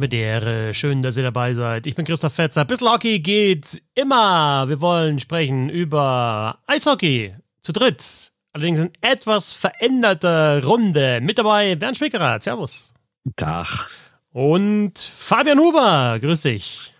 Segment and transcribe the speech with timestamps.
[0.00, 0.74] die Ehre.
[0.74, 1.86] Schön, dass ihr dabei seid.
[1.86, 2.64] Ich bin Christoph Fetzer.
[2.64, 4.68] Bissl Hockey geht immer.
[4.68, 7.34] Wir wollen sprechen über Eishockey.
[7.60, 8.32] Zu dritt.
[8.52, 11.20] Allerdings in etwas veränderter Runde.
[11.22, 12.40] Mit dabei Bernd Schmickerer.
[12.40, 12.92] Servus.
[13.36, 13.88] Tag.
[14.32, 16.18] Und Fabian Huber.
[16.20, 16.92] Grüß dich.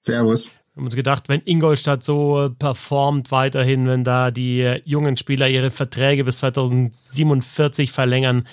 [0.00, 0.52] Servus.
[0.74, 5.70] Wir haben uns gedacht, wenn Ingolstadt so performt weiterhin, wenn da die jungen Spieler ihre
[5.70, 8.44] Verträge bis 2047 verlängern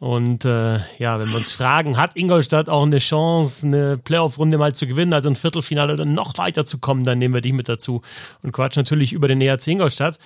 [0.00, 4.74] und äh, ja, wenn wir uns fragen, hat Ingolstadt auch eine Chance, eine Playoff-Runde mal
[4.74, 7.68] zu gewinnen, also ein Viertelfinale oder noch weiter zu kommen, dann nehmen wir dich mit
[7.68, 8.02] dazu
[8.42, 10.18] und quatsch natürlich über den ERC Ingolstadt.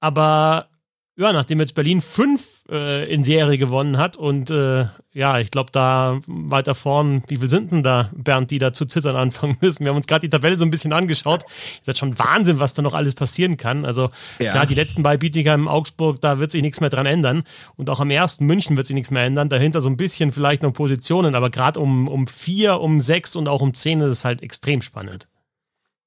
[0.00, 0.68] Aber
[1.16, 5.72] ja, nachdem jetzt Berlin fünf äh, in Serie gewonnen hat und äh, ja, ich glaube,
[5.72, 9.84] da weiter vorn, wie viel sind denn da, Bernd, die da zu zittern anfangen müssen?
[9.84, 11.44] Wir haben uns gerade die Tabelle so ein bisschen angeschaut.
[11.80, 13.84] Ist jetzt schon Wahnsinn, was da noch alles passieren kann.
[13.84, 14.52] Also ja.
[14.52, 17.42] klar, die letzten bei Bietigheim, Augsburg, da wird sich nichts mehr dran ändern.
[17.76, 19.48] Und auch am ersten München wird sich nichts mehr ändern.
[19.48, 23.48] Dahinter so ein bisschen vielleicht noch Positionen, aber gerade um, um vier, um sechs und
[23.48, 25.26] auch um zehn ist es halt extrem spannend.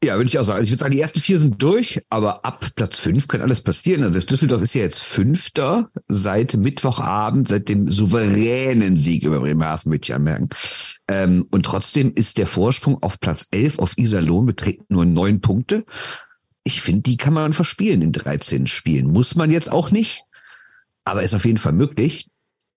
[0.04, 0.58] Ja, würde ich auch sagen.
[0.58, 3.62] Also ich würde sagen, die ersten vier sind durch, aber ab Platz fünf kann alles
[3.62, 4.04] passieren.
[4.04, 10.12] Also Düsseldorf ist ja jetzt Fünfter seit Mittwochabend, seit dem souveränen Sieg über Bremerhaven, möchte
[10.12, 10.50] ich anmerken.
[11.08, 15.86] Ähm, und trotzdem ist der Vorsprung auf Platz elf auf Iserlohn beträgt nur neun Punkte.
[16.66, 19.08] Ich finde, die kann man verspielen in 13 Spielen.
[19.08, 20.24] Muss man jetzt auch nicht,
[21.06, 22.30] aber ist auf jeden Fall möglich.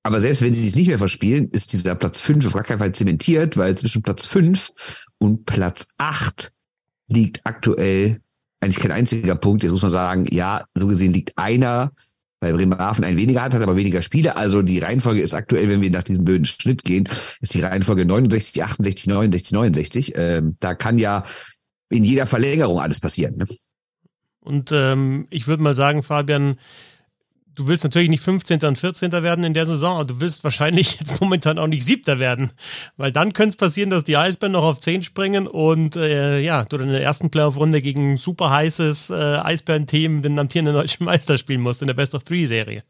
[0.04, 2.78] Aber selbst wenn sie es nicht mehr verspielen, ist dieser Platz fünf auf gar keinen
[2.78, 4.70] Fall zementiert, weil zwischen Platz fünf
[5.18, 6.52] und Platz acht
[7.08, 8.20] liegt aktuell
[8.60, 9.62] eigentlich kein einziger Punkt.
[9.62, 11.92] Jetzt muss man sagen, ja, so gesehen liegt einer,
[12.40, 14.36] weil Bremerhaven ein weniger hat, hat aber weniger Spiele.
[14.36, 17.08] Also die Reihenfolge ist aktuell, wenn wir nach diesem blöden Schnitt gehen,
[17.40, 20.12] ist die Reihenfolge 69, 68, 69, 69.
[20.16, 21.24] Ähm, da kann ja
[21.88, 23.36] in jeder Verlängerung alles passieren.
[23.36, 23.46] Ne?
[24.40, 26.58] Und ähm, ich würde mal sagen, Fabian,
[27.56, 28.60] du willst natürlich nicht 15.
[28.64, 29.10] und 14.
[29.10, 32.18] werden in der Saison, aber du willst wahrscheinlich jetzt momentan auch nicht 7.
[32.18, 32.52] werden.
[32.96, 36.64] Weil dann könnte es passieren, dass die Eisbären noch auf 10 springen und äh, ja,
[36.64, 41.38] du dann in der ersten Playoff-Runde gegen super heißes äh, Eisbären-Team den amtierenden deutschen Meister
[41.38, 42.84] spielen musst in der Best of Three-Serie.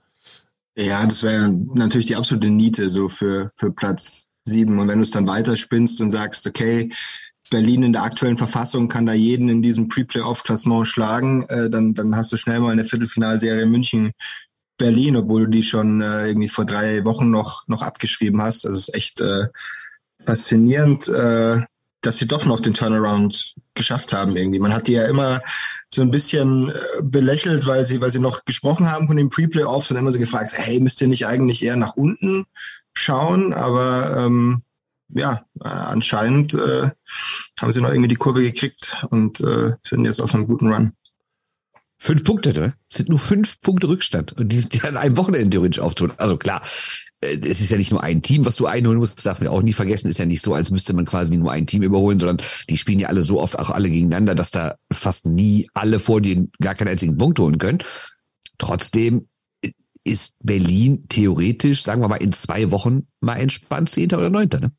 [0.77, 4.79] Ja, das wäre natürlich die absolute Niete so für, für Platz 7.
[4.79, 6.91] Und wenn du es dann weiterspinnst und sagst, okay,
[7.51, 12.17] Berlin in der aktuellen Verfassung kann da jeden in diesem Pre-Playoff-Klassement schlagen, äh, dann, dann
[12.17, 14.13] hast du schnell mal eine Viertelfinalserie München
[14.77, 18.65] Berlin, obwohl du die schon äh, irgendwie vor drei Wochen noch, noch abgeschrieben hast.
[18.65, 19.49] Das ist echt äh,
[20.25, 21.63] faszinierend, äh,
[22.03, 24.59] dass sie doch noch den Turnaround geschafft haben irgendwie.
[24.59, 25.41] Man hat die ja immer
[25.89, 29.91] so ein bisschen äh, belächelt, weil sie, weil sie noch gesprochen haben von den Pre-Playoffs
[29.91, 32.47] und immer so gefragt, hey, müsst ihr nicht eigentlich eher nach unten
[32.93, 33.53] schauen?
[33.53, 34.63] Aber ähm,
[35.09, 36.91] ja, anscheinend äh,
[37.61, 40.93] haben sie noch irgendwie die Kurve gekriegt und äh, sind jetzt auf einem guten Run.
[41.99, 42.75] Fünf Punkte, ne?
[42.91, 44.35] Es sind nur fünf Punkte Rückstand.
[44.35, 46.19] Und die sind ja an einem Wochenende theoretisch aufzuholen.
[46.19, 46.63] Also klar,
[47.21, 49.49] äh, es ist ja nicht nur ein Team, was du einholen musst, das darf man
[49.49, 50.09] auch nie vergessen.
[50.09, 52.99] Ist ja nicht so, als müsste man quasi nur ein Team überholen, sondern die spielen
[52.99, 56.75] ja alle so oft auch alle gegeneinander, dass da fast nie alle vor dir gar
[56.75, 57.83] keinen einzigen Punkt holen können.
[58.59, 59.29] Trotzdem
[60.05, 64.73] ist Berlin theoretisch, sagen wir mal, in zwei Wochen mal entspannt Zehnter oder Neunter, ne?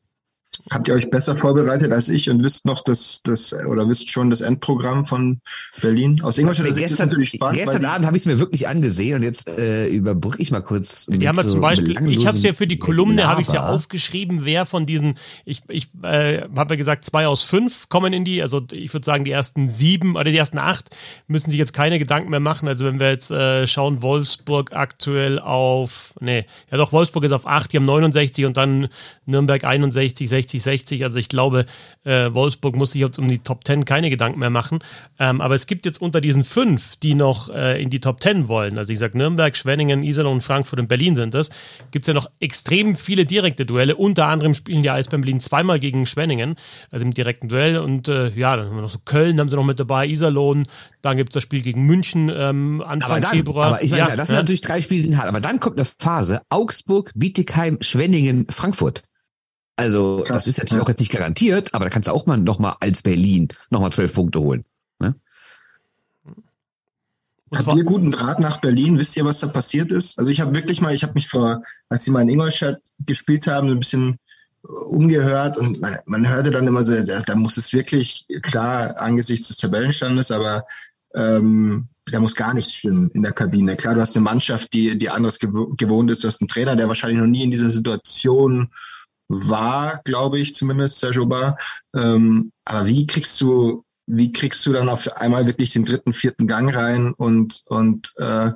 [0.70, 4.30] Habt ihr euch besser vorbereitet als ich und wisst noch das, das oder wisst schon
[4.30, 5.40] das Endprogramm von
[5.80, 6.20] Berlin?
[6.22, 7.58] Aus Ingolstadt ist gestern, natürlich spannend.
[7.58, 11.06] Gestern Abend habe ich es mir wirklich angesehen und jetzt äh, überbrücke ich mal kurz.
[11.06, 13.48] Die haben ja so zum Beispiel, ich habe es ja für die Kolumne, habe ich
[13.48, 15.14] es ja aufgeschrieben, wer von diesen,
[15.44, 19.04] ich, ich äh, habe ja gesagt, zwei aus fünf kommen in die, also ich würde
[19.04, 20.94] sagen, die ersten sieben oder die ersten acht
[21.26, 22.68] müssen sich jetzt keine Gedanken mehr machen.
[22.68, 27.46] Also wenn wir jetzt äh, schauen, Wolfsburg aktuell auf, nee, ja doch, Wolfsburg ist auf
[27.46, 28.88] acht, die haben 69 und dann
[29.26, 30.47] Nürnberg 61, 60.
[30.48, 31.04] 60-60.
[31.04, 31.66] Also ich glaube,
[32.04, 34.78] äh, Wolfsburg muss sich jetzt um die Top 10 keine Gedanken mehr machen.
[35.18, 38.48] Ähm, aber es gibt jetzt unter diesen fünf, die noch äh, in die Top 10
[38.48, 41.50] wollen, also ich sage Nürnberg, Schwenningen, Iserlohn, Frankfurt und Berlin sind das,
[41.90, 43.96] gibt es ja noch extrem viele direkte Duelle.
[43.96, 46.56] Unter anderem spielen die Eisbären Berlin zweimal gegen Schwenningen,
[46.90, 47.78] also im direkten Duell.
[47.78, 50.64] Und äh, ja, dann haben wir noch so Köln, haben sie noch mit dabei, Iserlohn,
[51.02, 53.66] dann gibt es das Spiel gegen München ähm, Anfang dann, Februar.
[53.66, 55.28] Aber ich meine, ja, das sind natürlich drei Spiele, die sind hart.
[55.28, 59.04] Aber dann kommt eine Phase, Augsburg, Bietigheim, Schwenningen, Frankfurt.
[59.78, 60.44] Also Krass.
[60.44, 63.00] das ist natürlich auch jetzt nicht garantiert, aber da kannst du auch mal nochmal als
[63.00, 64.64] Berlin nochmal zwölf Punkte holen.
[64.98, 65.14] Ne?
[67.54, 68.98] Habt ihr guten Draht nach Berlin?
[68.98, 70.18] Wisst ihr, was da passiert ist?
[70.18, 73.46] Also ich habe wirklich mal, ich habe mich vor, als sie mal in Ingolstadt gespielt
[73.46, 74.18] haben, ein bisschen
[74.90, 79.46] ungehört und man, man hörte dann immer so, da, da muss es wirklich, klar, angesichts
[79.46, 80.66] des Tabellenstandes, aber
[81.14, 83.76] ähm, da muss gar nichts stimmen in der Kabine.
[83.76, 86.24] Klar, du hast eine Mannschaft, die, die anderes gewohnt ist.
[86.24, 88.70] Du hast einen Trainer, der wahrscheinlich noch nie in dieser Situation
[89.28, 91.58] war, glaube ich, zumindest, Sergio Bar.
[91.94, 96.46] Ähm, aber wie kriegst du, wie kriegst du dann auf einmal wirklich den dritten, vierten
[96.46, 98.52] Gang rein und, und äh,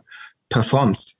[0.48, 1.14] performst?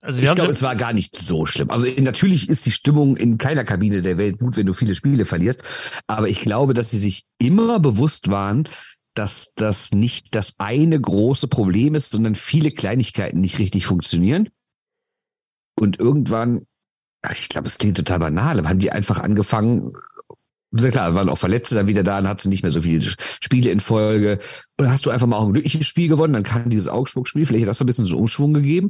[0.00, 1.70] Also ich glaube, es war gar nicht so schlimm.
[1.70, 5.24] Also natürlich ist die Stimmung in keiner Kabine der Welt gut, wenn du viele Spiele
[5.24, 6.02] verlierst.
[6.06, 8.68] Aber ich glaube, dass sie sich immer bewusst waren,
[9.14, 14.50] dass das nicht das eine große Problem ist, sondern viele Kleinigkeiten nicht richtig funktionieren.
[15.74, 16.66] Und irgendwann,
[17.32, 19.92] ich glaube, es klingt total banal, aber haben die einfach angefangen,
[20.70, 23.10] sehr klar, waren auch Verletzte dann wieder da, dann hat sie nicht mehr so viele
[23.40, 24.38] Spiele in Folge.
[24.78, 27.62] Oder hast du einfach mal auch ein glückliches Spiel gewonnen, dann kann dieses Augsburg-Spiel, vielleicht
[27.64, 28.88] hat das so ein bisschen so einen Umschwung gegeben.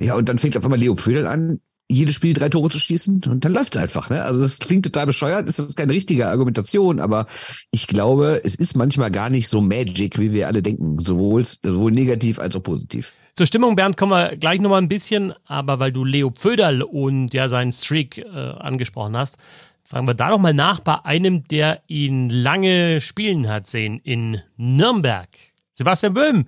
[0.00, 3.22] Ja, und dann fängt auf einmal Leo Pfödel an, jedes Spiel drei Tore zu schießen
[3.26, 4.08] und dann läuft es einfach.
[4.10, 4.24] Ne?
[4.24, 7.26] Also das klingt total bescheuert, ist das keine richtige Argumentation, aber
[7.70, 11.92] ich glaube, es ist manchmal gar nicht so magic, wie wir alle denken, sowohl, sowohl
[11.92, 13.12] negativ als auch positiv.
[13.34, 17.32] Zur Stimmung, Bernd, kommen wir gleich nochmal ein bisschen, aber weil du Leo Pföderl und
[17.32, 19.38] ja seinen Streak äh, angesprochen hast,
[19.84, 24.42] fragen wir da doch mal nach bei einem, der ihn lange spielen hat sehen in
[24.58, 25.30] Nürnberg.
[25.72, 26.46] Sebastian Böhm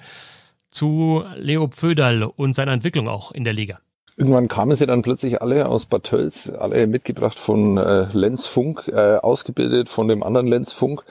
[0.70, 3.78] zu Leo Pföderl und seiner Entwicklung auch in der Liga.
[4.18, 8.88] Irgendwann kamen sie dann plötzlich alle aus Bad Tölz, alle mitgebracht von äh, Lenz Funk,
[8.88, 11.02] äh, ausgebildet von dem anderen Lenz Funk,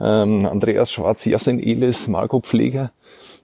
[0.00, 2.90] ähm, Andreas Schwarz, Jasin Elis, Marco Pfleger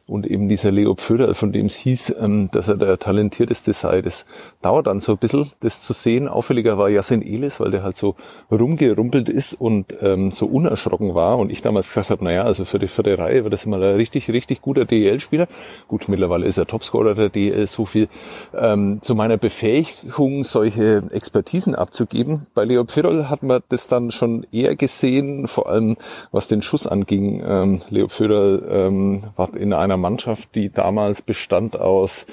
[0.06, 4.02] und eben dieser Leo Pföder, von dem es hieß, ähm, dass er der talentierteste sei.
[4.02, 4.24] Das
[4.62, 6.28] dauert dann so ein bisschen, das zu sehen.
[6.28, 8.14] Auffälliger war Yasin Elis, weil der halt so
[8.50, 11.38] rumgerumpelt ist und ähm, so unerschrocken war.
[11.38, 13.96] Und ich damals gesagt habe, naja, also für die vierte Reihe wird das mal ein
[13.96, 15.48] richtig, richtig guter DEL-Spieler.
[15.88, 17.66] Gut, mittlerweile ist er Topscorer der DEL.
[17.66, 18.08] So viel
[18.56, 22.46] ähm, zu meiner Befähigung, solche Expertisen abzugeben.
[22.54, 25.96] Bei Leo Pföderl hat man das dann schon eher gesehen, vor allem
[26.30, 27.42] was den Schuss anging.
[27.44, 32.26] Ähm, Leo Pföderl ähm, war in einer Mannschaft, die damals bestand aus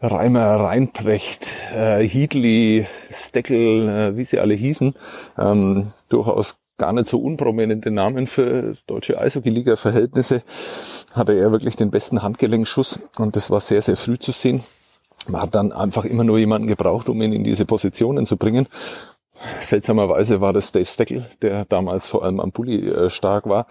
[0.00, 4.94] Reimer, Reinprecht, äh, Hiedli, Steckel, äh, wie sie alle hießen,
[5.38, 10.42] ähm, durchaus gar nicht so unprominente Namen für deutsche Eishockey-Liga-Verhältnisse,
[11.14, 14.62] hatte er wirklich den besten Handgelenkschuss und das war sehr, sehr früh zu sehen.
[15.26, 18.68] Man hat dann einfach immer nur jemanden gebraucht, um ihn in diese Positionen zu bringen.
[19.60, 23.66] Seltsamerweise war das Dave Steckel, der damals vor allem am Bulli äh, stark war.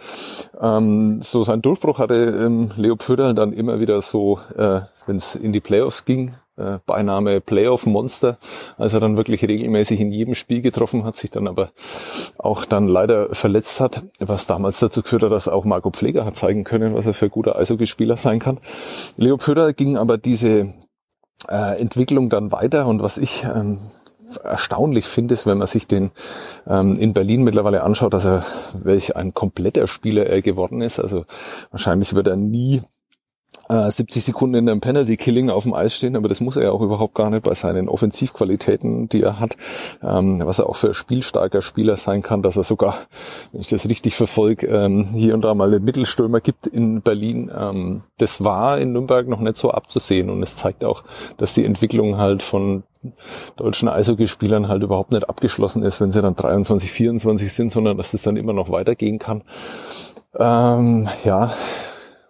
[0.62, 5.36] Ähm, so sein Durchbruch hatte ähm, Leo Pföderl dann immer wieder so, äh, wenn es
[5.36, 8.38] in die Playoffs ging, äh, Beiname Playoff Monster,
[8.78, 11.72] als er dann wirklich regelmäßig in jedem Spiel getroffen hat, sich dann aber
[12.38, 16.36] auch dann leider verletzt hat, was damals dazu geführt hat, dass auch Marco Pfleger hat
[16.36, 18.60] zeigen können, was er für guter Eishockeyspieler sein kann.
[19.18, 20.74] Leo Pföderl ging aber diese
[21.48, 23.80] äh, Entwicklung dann weiter und was ich ähm,
[24.44, 26.12] erstaunlich finde, ist, wenn man sich den
[26.68, 31.00] ähm, in Berlin mittlerweile anschaut, dass er welch ein kompletter Spieler er geworden ist.
[31.00, 31.25] Also
[31.71, 32.81] wahrscheinlich wird er nie
[33.69, 36.63] 70 äh, Sekunden in einem Penalty Killing auf dem Eis stehen, aber das muss er
[36.63, 39.57] ja auch überhaupt gar nicht bei seinen Offensivqualitäten, die er hat,
[40.01, 42.97] ähm, was er auch für spielstarker Spieler sein kann, dass er sogar,
[43.51, 47.51] wenn ich das richtig verfolge, ähm, hier und da mal einen Mittelstürmer gibt in Berlin.
[47.56, 51.03] Ähm, das war in Nürnberg noch nicht so abzusehen und es zeigt auch,
[51.38, 52.83] dass die Entwicklung halt von
[53.56, 58.11] deutschen Eishockeyspielern halt überhaupt nicht abgeschlossen ist, wenn sie dann 23, 24 sind, sondern dass
[58.11, 59.44] das dann immer noch weitergehen kann.
[60.37, 61.54] Ähm, ja,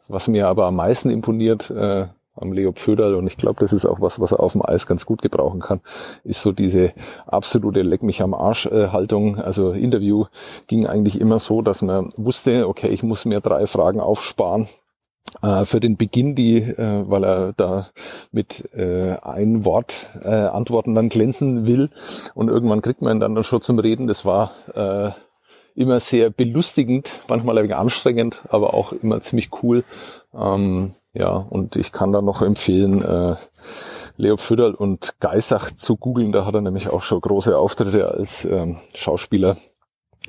[0.08, 2.08] was mir aber am meisten imponiert äh,
[2.40, 4.86] am Leo Pföderl, und ich glaube, das ist auch was, was er auf dem Eis
[4.86, 5.82] ganz gut gebrauchen kann,
[6.24, 6.94] ist so diese
[7.26, 8.86] absolute Leck mich am Arsch äh.
[8.86, 10.26] Also Interview
[10.68, 14.68] ging eigentlich immer so, dass man wusste, okay, ich muss mir drei Fragen aufsparen
[15.42, 17.88] äh, für den Beginn, die, äh, weil er da
[18.32, 21.90] mit äh, ein Wort äh, Antworten dann glänzen will
[22.34, 24.08] und irgendwann kriegt man ihn dann schon zum Reden.
[24.08, 25.12] Das war äh,
[25.76, 29.84] immer sehr belustigend, manchmal ein wenig anstrengend, aber auch immer ziemlich cool.
[30.34, 33.36] Ähm, ja, und ich kann da noch empfehlen, äh,
[34.18, 36.32] Leo Pföderl und Geisach zu googeln.
[36.32, 39.58] Da hat er nämlich auch schon große Auftritte als ähm, Schauspieler.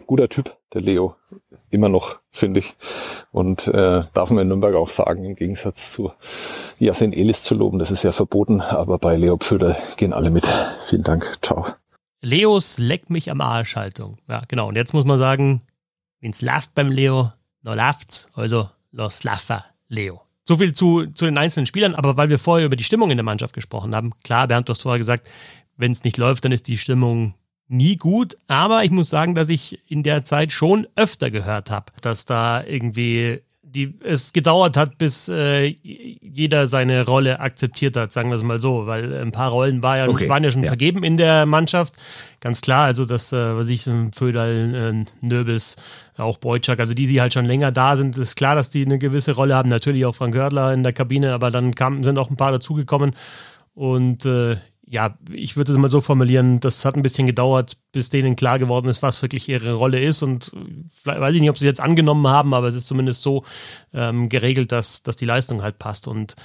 [0.09, 1.17] Guter Typ, der Leo.
[1.69, 2.75] Immer noch, finde ich.
[3.31, 6.13] Und äh, darf man in Nürnberg auch sagen, im Gegensatz zu
[6.79, 10.47] Yasin Elis zu loben, das ist ja verboten, aber bei Leo Pföderl gehen alle mit.
[10.85, 11.37] Vielen Dank.
[11.43, 11.67] Ciao.
[12.23, 14.17] Leos Leck mich am Arsch Haltung.
[14.29, 14.69] Ja, genau.
[14.69, 15.61] Und jetzt muss man sagen,
[16.23, 18.31] wenn's läuft beim Leo, no läuft's.
[18.33, 20.23] Also, los laffa, Leo.
[20.47, 23.19] So viel zu, zu den einzelnen Spielern, aber weil wir vorher über die Stimmung in
[23.19, 25.29] der Mannschaft gesprochen haben, klar, Bernd, du hast vorher gesagt,
[25.77, 27.35] wenn es nicht läuft, dann ist die Stimmung
[27.69, 28.37] nie gut.
[28.49, 32.65] Aber ich muss sagen, dass ich in der Zeit schon öfter gehört habe, dass da
[32.65, 38.43] irgendwie die es gedauert hat, bis äh, jeder seine Rolle akzeptiert hat, sagen wir es
[38.43, 40.69] mal so, weil ein paar Rollen war ja, okay, waren ja schon ja.
[40.69, 41.95] vergeben in der Mannschaft.
[42.41, 45.77] Ganz klar, also das, äh, was ich, Föderl, äh, Nöbis,
[46.17, 48.99] auch Beutschak, also die, die halt schon länger da sind, ist klar, dass die eine
[48.99, 49.69] gewisse Rolle haben.
[49.69, 53.15] Natürlich auch Frank Gördler in der Kabine, aber dann kam, sind auch ein paar dazugekommen.
[53.75, 54.57] Und äh,
[54.91, 58.59] ja, ich würde es mal so formulieren, das hat ein bisschen gedauert, bis denen klar
[58.59, 60.23] geworden ist, was wirklich ihre Rolle ist.
[60.23, 60.51] Und
[61.05, 63.45] weiß ich nicht, ob sie jetzt angenommen haben, aber es ist zumindest so
[63.93, 66.09] ähm, geregelt, dass, dass die Leistung halt passt.
[66.09, 66.37] Und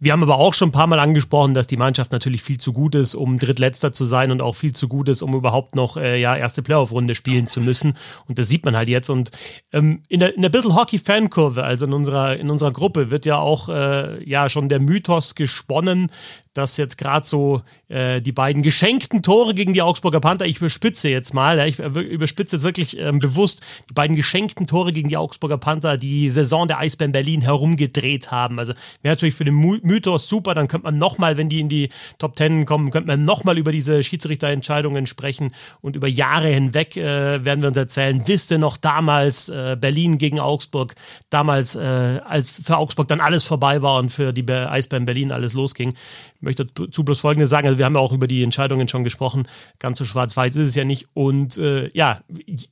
[0.00, 2.72] wir haben aber auch schon ein paar Mal angesprochen, dass die Mannschaft natürlich viel zu
[2.72, 5.96] gut ist, um Drittletzter zu sein und auch viel zu gut ist, um überhaupt noch
[5.96, 7.96] äh, ja, erste Playoff-Runde spielen zu müssen.
[8.28, 9.10] Und das sieht man halt jetzt.
[9.10, 9.32] Und
[9.72, 13.38] ähm, in der, in der Bissel Hockey-Fankurve, also in unserer, in unserer Gruppe, wird ja
[13.38, 16.12] auch äh, ja schon der Mythos gesponnen,
[16.58, 21.08] dass jetzt gerade so äh, die beiden geschenkten Tore gegen die Augsburger Panther, ich überspitze
[21.08, 25.56] jetzt mal, ich überspitze jetzt wirklich ähm, bewusst, die beiden geschenkten Tore gegen die Augsburger
[25.56, 28.58] Panther die Saison der Eisbären Berlin herumgedreht haben.
[28.58, 28.72] Also
[29.02, 32.34] wäre natürlich für den Mythos super, dann könnte man nochmal, wenn die in die Top
[32.34, 37.62] Ten kommen, könnte man nochmal über diese Schiedsrichterentscheidungen sprechen und über Jahre hinweg äh, werden
[37.62, 40.96] wir uns erzählen, wisst ihr noch damals äh, Berlin gegen Augsburg,
[41.30, 45.52] damals äh, als für Augsburg dann alles vorbei war und für die Eisbären Berlin alles
[45.54, 45.94] losging
[46.40, 47.66] möchte dazu bloß Folgendes sagen.
[47.66, 49.48] Also wir haben ja auch über die Entscheidungen schon gesprochen.
[49.78, 51.06] Ganz so schwarz-weiß ist es ja nicht.
[51.14, 52.20] Und äh, ja,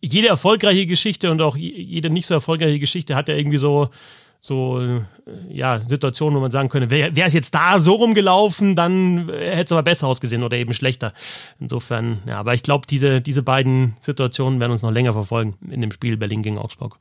[0.00, 3.90] jede erfolgreiche Geschichte und auch jede nicht so erfolgreiche Geschichte hat ja irgendwie so
[4.38, 5.00] so äh,
[5.48, 9.64] ja, Situationen, wo man sagen könnte, wäre wär es jetzt da so rumgelaufen, dann hätte
[9.64, 11.12] es aber besser ausgesehen oder eben schlechter.
[11.58, 15.80] Insofern, ja, aber ich glaube, diese, diese beiden Situationen werden uns noch länger verfolgen in
[15.80, 16.98] dem Spiel Berlin gegen Augsburg.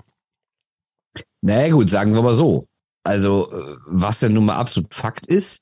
[1.41, 2.65] Na naja, gut, sagen wir mal so.
[3.03, 5.61] Also, äh, was ja nun mal absolut Fakt ist,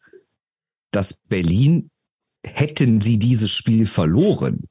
[0.96, 1.90] dass Berlin,
[2.46, 4.68] hätten sie dieses Spiel verloren,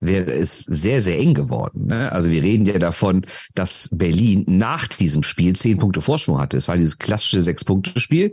[0.00, 1.86] wäre es sehr, sehr eng geworden.
[1.86, 2.12] Ne?
[2.12, 6.56] Also wir reden ja davon, dass Berlin nach diesem Spiel zehn Punkte Vorsprung hatte.
[6.56, 8.32] Es war dieses klassische Sechs-Punkte-Spiel.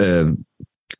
[0.00, 0.44] Ähm,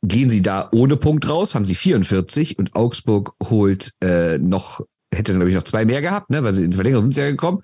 [0.01, 4.81] gehen sie da ohne Punkt raus, haben sie 44 und Augsburg holt äh, noch,
[5.13, 6.43] hätte dann, glaube ich, noch zwei mehr gehabt, ne?
[6.43, 7.61] weil sie ins Verlängerung sind ja gekommen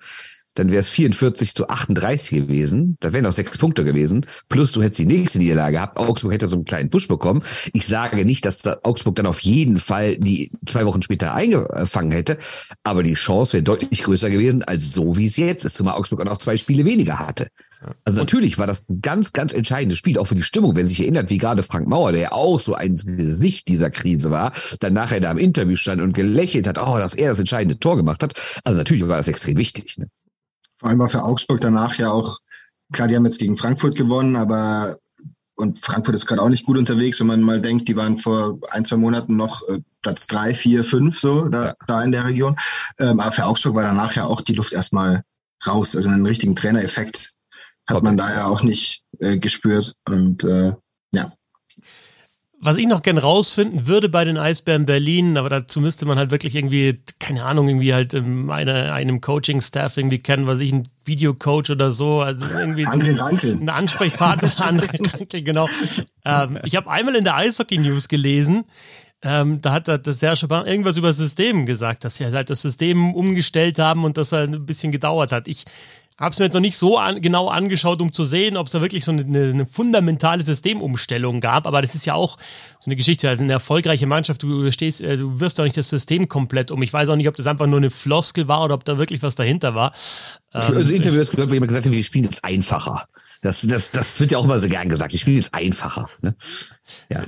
[0.54, 2.96] dann wäre es 44 zu 38 gewesen.
[3.00, 4.26] Da wären noch sechs Punkte gewesen.
[4.48, 5.98] Plus du hättest die nächste Niederlage gehabt.
[5.98, 7.42] Augsburg hätte so einen kleinen Push bekommen.
[7.72, 12.38] Ich sage nicht, dass Augsburg dann auf jeden Fall die zwei Wochen später eingefangen hätte.
[12.82, 15.76] Aber die Chance wäre deutlich größer gewesen als so, wie es jetzt ist.
[15.76, 17.48] Zumal Augsburg auch noch zwei Spiele weniger hatte.
[18.04, 20.76] Also natürlich war das ein ganz, ganz entscheidendes Spiel, auch für die Stimmung.
[20.76, 24.30] Wenn sich erinnert, wie gerade Frank Mauer, der ja auch so ein Gesicht dieser Krise
[24.30, 27.78] war, dann nachher da im Interview stand und gelächelt hat, oh, dass er das entscheidende
[27.78, 28.34] Tor gemacht hat.
[28.64, 29.96] Also natürlich war das extrem wichtig.
[29.98, 30.08] Ne?
[30.80, 32.38] Vor allem war für Augsburg danach ja auch,
[32.90, 34.96] klar, die haben jetzt gegen Frankfurt gewonnen, aber
[35.56, 38.58] und Frankfurt ist gerade auch nicht gut unterwegs, wenn man mal denkt, die waren vor
[38.70, 42.56] ein, zwei Monaten noch äh, Platz drei, vier, fünf, so da, da in der Region.
[42.98, 45.22] Ähm, aber für Augsburg war danach ja auch die Luft erstmal
[45.66, 45.94] raus.
[45.94, 47.34] Also einen richtigen Trainereffekt
[47.86, 49.94] hat man da ja auch nicht äh, gespürt.
[50.08, 50.72] Und äh,
[51.12, 51.32] ja,
[52.62, 56.30] was ich noch gern rausfinden würde bei den Eisbären Berlin, aber dazu müsste man halt
[56.30, 60.86] wirklich irgendwie, keine Ahnung, irgendwie halt in eine, einem Coaching-Staff irgendwie kennen, was ich, ein
[61.06, 63.54] Videocoach oder so, also irgendwie André Rankel.
[63.54, 65.68] ein Ansprechpartner, André Rankel, genau.
[66.26, 68.64] Ähm, ich habe einmal in der Eishockey-News gelesen,
[69.22, 72.62] ähm, da hat das Serge Ban irgendwas über das System gesagt, dass sie halt das
[72.62, 75.48] System umgestellt haben und das halt ein bisschen gedauert hat.
[75.48, 75.64] Ich
[76.20, 78.72] habe es mir jetzt noch nicht so an, genau angeschaut, um zu sehen, ob es
[78.72, 81.66] da wirklich so eine, eine, fundamentale Systemumstellung gab.
[81.66, 82.36] Aber das ist ja auch
[82.78, 83.28] so eine Geschichte.
[83.28, 86.82] Also eine erfolgreiche Mannschaft, du stehst, äh, du wirst doch nicht das System komplett um.
[86.82, 89.22] Ich weiß auch nicht, ob das einfach nur eine Floskel war oder ob da wirklich
[89.22, 89.94] was dahinter war.
[90.50, 93.06] Also ähm, Interview hast gehört, wo jemand gesagt hat, wir spielen jetzt einfacher.
[93.40, 95.12] Das, das, das wird ja auch immer so gern gesagt.
[95.12, 96.06] Wir spielen jetzt einfacher.
[96.20, 96.34] Ne?
[97.08, 97.24] Ja.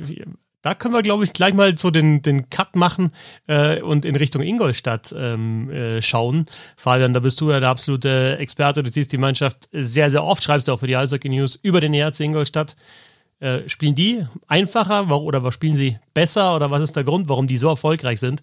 [0.62, 3.10] Da können wir, glaube ich, gleich mal so den, den Cut machen
[3.48, 6.46] äh, und in Richtung Ingolstadt ähm, äh, schauen.
[6.76, 8.82] Fabian, da bist du ja der absolute Experte.
[8.82, 11.80] Du siehst die Mannschaft sehr, sehr oft, schreibst du auch für die Eishockey News über
[11.80, 12.76] den ERC Ingolstadt.
[13.40, 17.56] Äh, spielen die einfacher oder spielen sie besser oder was ist der Grund, warum die
[17.56, 18.40] so erfolgreich sind?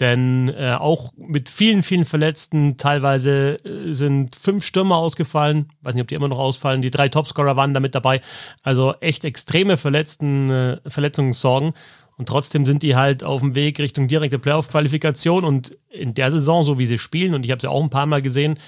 [0.00, 5.68] Denn äh, auch mit vielen, vielen Verletzten, teilweise äh, sind fünf Stürmer ausgefallen.
[5.82, 6.80] Weiß nicht, ob die immer noch ausfallen.
[6.80, 8.22] Die drei Topscorer waren damit dabei.
[8.62, 11.74] Also echt extreme Verletzten, äh, Verletzungssorgen.
[12.16, 15.44] Und trotzdem sind die halt auf dem Weg Richtung direkte Playoff-Qualifikation.
[15.44, 18.06] Und in der Saison, so wie sie spielen, und ich habe sie auch ein paar
[18.06, 18.58] Mal gesehen,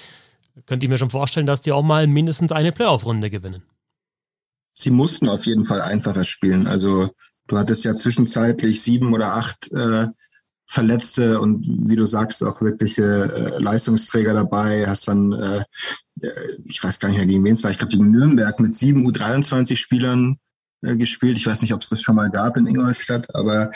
[0.67, 3.63] könnte ich mir schon vorstellen, dass die auch mal mindestens eine Playoff-Runde gewinnen.
[4.75, 6.67] Sie mussten auf jeden Fall einfacher spielen.
[6.67, 7.09] Also
[7.47, 10.07] du hattest ja zwischenzeitlich sieben oder acht äh,
[10.65, 14.87] Verletzte und wie du sagst, auch wirkliche äh, Leistungsträger dabei.
[14.87, 15.63] Hast dann, äh,
[16.21, 16.31] äh
[16.65, 19.05] ich weiß gar nicht mehr gegen wen es war, ich glaube gegen Nürnberg mit sieben
[19.07, 20.37] U23-Spielern
[20.81, 21.37] äh, gespielt.
[21.37, 23.71] Ich weiß nicht, ob es das schon mal gab in Ingolstadt, aber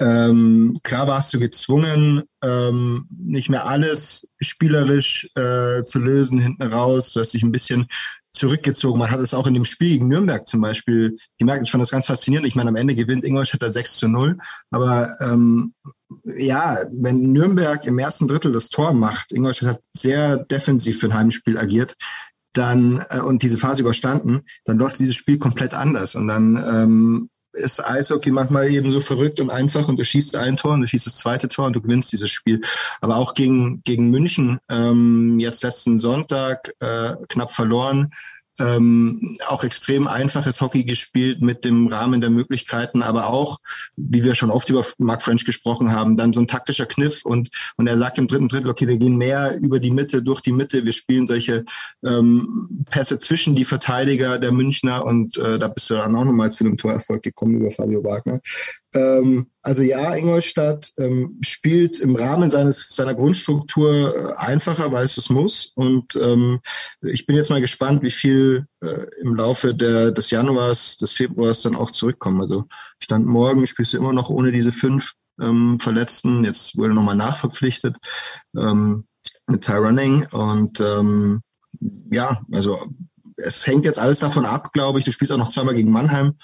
[0.00, 7.12] ähm, klar warst du gezwungen, ähm, nicht mehr alles spielerisch äh, zu lösen hinten raus.
[7.12, 7.86] Du hast dich ein bisschen
[8.32, 8.98] zurückgezogen.
[8.98, 11.64] Man hat es auch in dem Spiel gegen Nürnberg zum Beispiel gemerkt.
[11.64, 12.48] Ich fand das ganz faszinierend.
[12.48, 14.38] Ich meine, am Ende gewinnt Ingolstadt 6 zu 0.
[14.70, 15.74] Aber ähm,
[16.24, 21.14] ja, wenn Nürnberg im ersten Drittel das Tor macht, Ingolstadt hat sehr defensiv für ein
[21.14, 21.94] Heimspiel agiert,
[22.52, 26.14] dann äh, und diese Phase überstanden, dann läuft dieses Spiel komplett anders.
[26.14, 30.56] Und dann ähm, ist Eishockey manchmal eben so verrückt und einfach und du schießt ein
[30.56, 32.60] Tor und du schießt das zweite Tor und du gewinnst dieses Spiel.
[33.00, 38.12] Aber auch gegen, gegen München, ähm, jetzt letzten Sonntag, äh, knapp verloren,
[38.58, 43.58] ähm, auch extrem einfaches Hockey gespielt mit dem Rahmen der Möglichkeiten, aber auch,
[43.96, 47.50] wie wir schon oft über Mark French gesprochen haben, dann so ein taktischer Kniff und,
[47.76, 50.52] und er sagt im dritten Drittel, okay, wir gehen mehr über die Mitte, durch die
[50.52, 51.64] Mitte, wir spielen solche
[52.04, 56.50] ähm, Pässe zwischen die Verteidiger der Münchner und äh, da bist du dann auch nochmal
[56.50, 58.40] zu einem Torerfolg gekommen über Fabio Wagner.
[58.94, 65.16] Ähm, also ja, Ingolstadt ähm, spielt im Rahmen seines seiner Grundstruktur äh, einfacher, weil es
[65.16, 65.72] es muss.
[65.76, 66.60] Und ähm,
[67.02, 71.62] ich bin jetzt mal gespannt, wie viel äh, im Laufe der, des Januars, des Februars
[71.62, 72.40] dann auch zurückkommen.
[72.40, 72.64] Also
[73.00, 76.44] Stand morgen spielst du immer noch ohne diese fünf ähm, Verletzten.
[76.44, 77.96] Jetzt wurde nochmal nachverpflichtet
[78.56, 79.04] ähm,
[79.46, 80.26] mit Ty Running.
[80.32, 81.42] Und ähm,
[82.12, 82.78] ja, also
[83.36, 85.04] es hängt jetzt alles davon ab, glaube ich.
[85.04, 86.34] Du spielst auch noch zweimal gegen Mannheim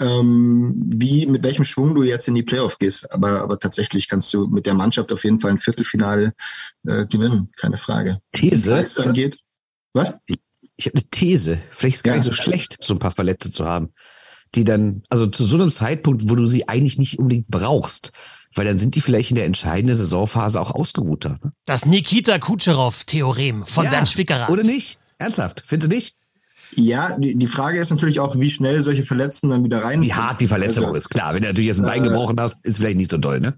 [0.00, 3.10] ähm, wie, mit welchem Schwung du jetzt in die Playoff gehst.
[3.12, 6.34] Aber, aber tatsächlich kannst du mit der Mannschaft auf jeden Fall ein Viertelfinale
[6.86, 8.20] äh, gewinnen, keine Frage.
[8.32, 8.72] These?
[8.72, 9.38] Wenn es dann geht.
[9.92, 10.14] Was?
[10.76, 11.58] Ich habe eine These.
[11.70, 12.18] Vielleicht ist es gar Ja.
[12.18, 13.92] nicht so schlecht, so ein paar Verletzte zu haben,
[14.56, 18.12] die dann, also zu so einem Zeitpunkt, wo du sie eigentlich nicht unbedingt brauchst,
[18.54, 21.38] weil dann sind die vielleicht in der entscheidenden Saisonphase auch ausgeruhter.
[21.44, 21.52] Ne?
[21.64, 24.50] Das Nikita Kutscherow-Theorem von Ja, Bernd Schwickerath.
[24.50, 24.98] Oder nicht?
[25.18, 25.62] Ernsthaft?
[25.66, 26.16] Findest du nicht?
[26.74, 30.02] Ja, die, die Frage ist natürlich auch, wie schnell solche Verletzten dann wieder rein.
[30.02, 31.34] Wie hart die Verletzung Also, ist, klar.
[31.34, 33.54] Wenn du natürlich jetzt ein Bein Äh, gebrochen hast, ist vielleicht nicht so doll, ne?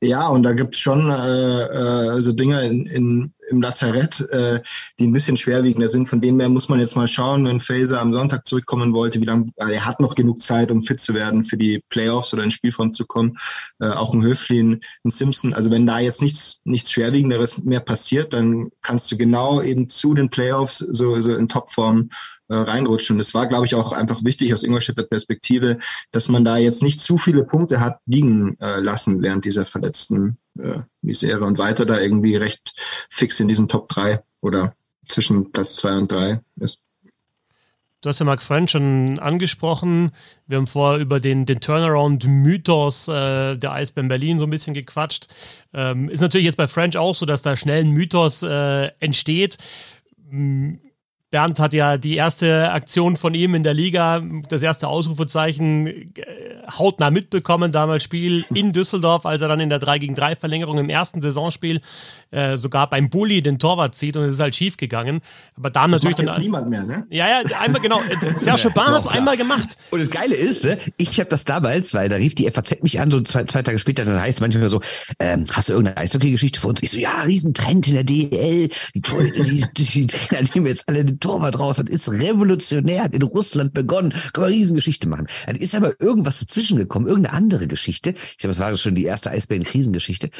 [0.00, 4.60] Ja, und da gibt's schon äh, äh, so Dinge in, in, im Lazarett, äh,
[5.00, 6.08] die ein bisschen schwerwiegender sind.
[6.08, 9.24] Von denen her muss man jetzt mal schauen, wenn Faser am Sonntag zurückkommen wollte, wie
[9.24, 12.44] lange äh, er hat noch genug Zeit, um fit zu werden für die Playoffs oder
[12.44, 13.38] in Spielform zu kommen.
[13.80, 15.52] Äh, auch ein Höflin, ein Simpson.
[15.52, 20.14] Also wenn da jetzt nichts nichts schwerwiegenderes mehr passiert, dann kannst du genau eben zu
[20.14, 22.10] den Playoffs so, so in Topform
[22.48, 23.16] äh, reinrutschen.
[23.16, 25.78] Und es war, glaube ich, auch einfach wichtig aus Ingolstädter Perspektive,
[26.10, 30.38] dass man da jetzt nicht zu viele Punkte hat liegen äh, lassen während dieser verletzten
[30.58, 32.72] äh, Misere und weiter da irgendwie recht
[33.10, 36.78] fix in diesen Top 3 oder zwischen Platz 2 und 3 ist.
[38.00, 40.12] Du hast ja Mark French schon angesprochen.
[40.46, 45.26] Wir haben vorher über den, den Turnaround-Mythos äh, der Eisbären Berlin so ein bisschen gequatscht.
[45.74, 49.58] Ähm, ist natürlich jetzt bei French auch so, dass da schnell ein Mythos äh, entsteht.
[51.30, 56.12] Bernd hat ja die erste Aktion von ihm in der Liga, das erste Ausrufezeichen, äh,
[56.70, 60.78] hautnah mitbekommen, damals Spiel in Düsseldorf, als er dann in der 3 gegen 3 Verlängerung
[60.78, 61.80] im ersten Saisonspiel
[62.30, 65.20] äh, sogar beim Bully den Torwart zieht und es ist halt schief gegangen.
[65.56, 66.42] Aber da natürlich Macht dann.
[66.42, 67.06] niemand mehr, ne?
[67.10, 68.00] Ja, ja, einmal genau.
[68.34, 69.76] Serge Bahn hat es einmal gemacht.
[69.90, 73.00] Und das Geile ist, ne, ich habe das damals, weil da rief die FAZ mich
[73.00, 74.80] an, so zwei, zwei Tage später, dann heißt es manchmal so,
[75.18, 76.82] ähm, hast du irgendeine Eishockey-Geschichte für uns?
[76.82, 81.17] Ich so, ja, Riesentrend in der DEL, die, die, die, die Trainer nehmen jetzt alle
[81.18, 85.26] den Torwart raus, das ist revolutionär, hat in Russland begonnen, können wir eine Riesengeschichte machen.
[85.46, 88.10] Dann ist aber irgendwas dazwischen gekommen, irgendeine andere Geschichte.
[88.10, 90.30] Ich glaube, das war schon die erste Eisbären-Krisengeschichte.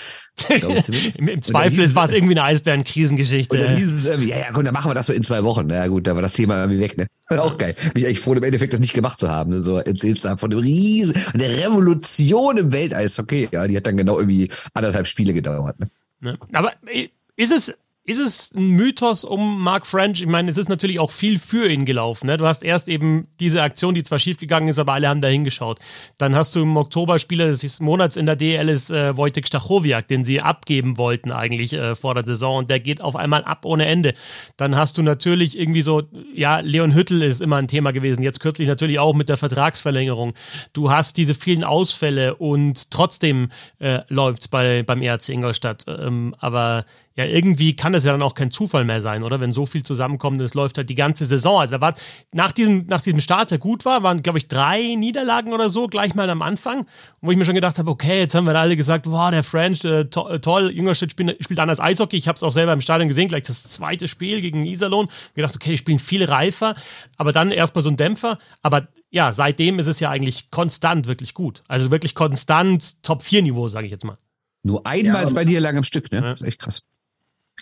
[0.48, 3.76] Im, Zweifel es- war es irgendwie eine und dann Eisbären-Krisengeschichte.
[3.76, 5.66] hieß es irgendwie, ja, ja, komm, dann machen wir das so in zwei Wochen.
[5.66, 7.06] Na gut, da war das Thema irgendwie weg, ne?
[7.38, 7.74] Auch geil.
[7.94, 9.50] Bin ich eigentlich froh, im Endeffekt das nicht gemacht zu haben.
[9.50, 9.62] Ne?
[9.62, 13.48] So erzählst du von dem Riesen, der Revolution im Welteishockey.
[13.52, 15.78] Ja, die hat dann genau irgendwie anderthalb Spiele gedauert.
[15.80, 15.90] Ne?
[16.20, 16.38] Ne?
[16.52, 17.72] Aber äh, ist es,
[18.08, 20.22] ist es ein Mythos um Mark French?
[20.22, 22.26] Ich meine, es ist natürlich auch viel für ihn gelaufen.
[22.26, 22.38] Ne?
[22.38, 25.78] Du hast erst eben diese Aktion, die zwar schiefgegangen ist, aber alle haben da hingeschaut.
[26.16, 30.08] Dann hast du im Oktober Spieler des Monats in der DL ist äh, Wojtek Stachowiak,
[30.08, 33.66] den sie abgeben wollten eigentlich äh, vor der Saison und der geht auf einmal ab
[33.66, 34.14] ohne Ende.
[34.56, 38.22] Dann hast du natürlich irgendwie so, ja, Leon Hüttel ist immer ein Thema gewesen.
[38.22, 40.32] Jetzt kürzlich natürlich auch mit der Vertragsverlängerung.
[40.72, 45.84] Du hast diese vielen Ausfälle und trotzdem äh, läuft bei, beim ERC Ingolstadt.
[45.86, 46.86] Ähm, aber
[47.18, 49.40] ja, irgendwie kann das ja dann auch kein Zufall mehr sein, oder?
[49.40, 51.58] Wenn so viel zusammenkommt, es läuft halt die ganze Saison.
[51.58, 51.94] Also da war
[52.32, 55.88] nach diesem, nach diesem Start, der gut war, waren, glaube ich, drei Niederlagen oder so,
[55.88, 56.86] gleich mal am Anfang,
[57.20, 59.42] wo ich mir schon gedacht habe, okay, jetzt haben wir da alle gesagt, wow, der
[59.42, 62.16] French, äh, to äh, toll, Ingolstadt spielt, spielt anders Eishockey.
[62.16, 65.08] Ich habe es auch selber im Stadion gesehen, gleich das zweite Spiel gegen Iserlohn.
[65.30, 66.76] Ich gedacht, okay, die spielen viel reifer,
[67.16, 68.38] aber dann erstmal so ein Dämpfer.
[68.62, 71.64] Aber ja, seitdem ist es ja eigentlich konstant wirklich gut.
[71.66, 74.18] Also wirklich konstant Top-4-Niveau, sage ich jetzt mal.
[74.62, 76.18] Nur einmal Ja, zwei Niederlagen am Stück, ne?
[76.18, 76.30] Ja.
[76.30, 76.84] Das ist echt krass.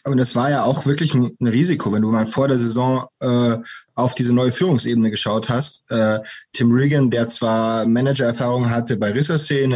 [0.06, 3.06] Und das war ja auch wirklich ein, ein Risiko, wenn du mal vor der Saison
[3.18, 3.56] äh,
[3.96, 5.84] auf diese neue Führungsebene geschaut hast.
[5.90, 6.20] Äh,
[6.52, 9.12] Tim Regan, der zwar Managererfahrung hatte bei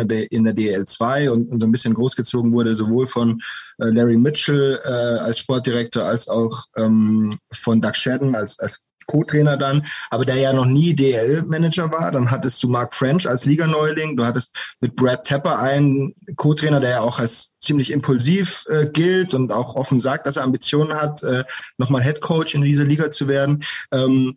[0.04, 3.40] der, in der DL2 und, und so ein bisschen großgezogen wurde, sowohl von
[3.78, 9.56] äh, Larry Mitchell äh, als Sportdirektor als auch ähm, von Doug Shadden als, als Co-Trainer
[9.56, 12.12] dann, aber der ja noch nie DL-Manager war.
[12.12, 14.16] Dann hattest du Mark French als Liga-Neuling.
[14.16, 19.34] Du hattest mit Brad Tepper einen Co-Trainer, der ja auch als ziemlich impulsiv äh, gilt
[19.34, 21.44] und auch offen sagt, dass er Ambitionen hat, äh,
[21.76, 23.64] nochmal Head Coach in dieser Liga zu werden.
[23.92, 24.36] Ähm,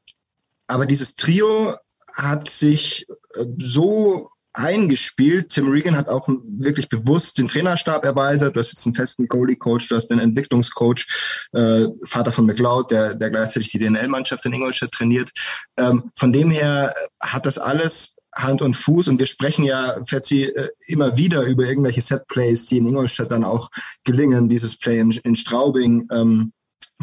[0.68, 1.76] aber dieses Trio
[2.16, 5.50] hat sich äh, so eingespielt.
[5.50, 8.56] Tim Regan hat auch wirklich bewusst den Trainerstab erweitert.
[8.56, 11.06] Du hast jetzt einen festen Goalie-Coach, du hast einen Entwicklungscoach,
[11.54, 15.32] äh, Vater von McLeod, der, der gleichzeitig die DNL-Mannschaft in Ingolstadt trainiert.
[15.78, 20.44] Ähm, von dem her hat das alles Hand und Fuß und wir sprechen ja, Fetzi,
[20.44, 23.70] äh, immer wieder über irgendwelche Set-Plays, die in Ingolstadt dann auch
[24.04, 24.50] gelingen.
[24.50, 26.52] Dieses Play in, in Straubing, ähm,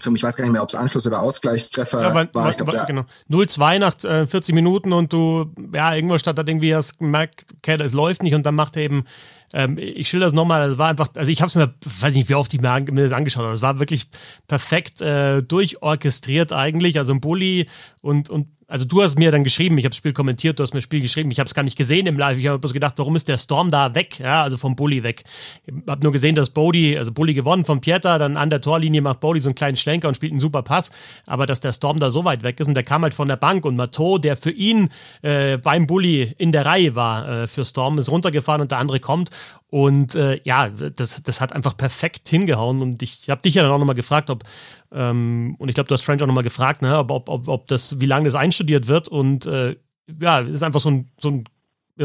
[0.00, 2.34] zum, ich weiß gar nicht mehr, ob es Anschluss- oder Ausgleichstreffer ja, war.
[2.34, 3.04] war, ich glaub, war genau.
[3.30, 7.76] 0-2 nach äh, 40 Minuten und du, ja, irgendwo statt hat irgendwie das gemerkt, okay,
[7.76, 9.04] das läuft nicht und dann macht er eben,
[9.52, 12.28] ähm, ich schilder das nochmal, das war einfach, also ich habe es mir, weiß nicht,
[12.28, 14.08] wie oft ich mir, das angeschaut habe, es war wirklich
[14.46, 17.68] perfekt äh, durchorchestriert eigentlich, also ein Bulli
[18.02, 20.72] und, und also du hast mir dann geschrieben, ich habe das Spiel kommentiert, du hast
[20.72, 22.38] mir das Spiel geschrieben, ich habe es gar nicht gesehen im Live.
[22.38, 24.20] Ich habe bloß gedacht, warum ist der Storm da weg?
[24.20, 25.24] Ja, also vom Bully weg.
[25.66, 29.02] Ich habe nur gesehen, dass Bodie, also Bully gewonnen von Pieter, dann an der Torlinie
[29.02, 30.92] macht Bodie so einen kleinen Schlenker und spielt einen super Pass.
[31.26, 33.34] Aber dass der Storm da so weit weg ist und der kam halt von der
[33.36, 34.90] Bank und Matteau, der für ihn
[35.22, 39.00] äh, beim Bully in der Reihe war äh, für Storm, ist runtergefahren und der andere
[39.00, 39.30] kommt.
[39.68, 42.82] Und äh, ja, das, das hat einfach perfekt hingehauen.
[42.82, 44.44] Und ich habe dich ja dann auch nochmal gefragt, ob,
[44.92, 48.00] ähm, und ich glaube, du hast French auch nochmal gefragt, ne, ob, ob, ob das,
[48.00, 49.08] wie lange das einstudiert wird.
[49.08, 49.76] Und äh,
[50.20, 51.44] ja, ist einfach so ein, so ein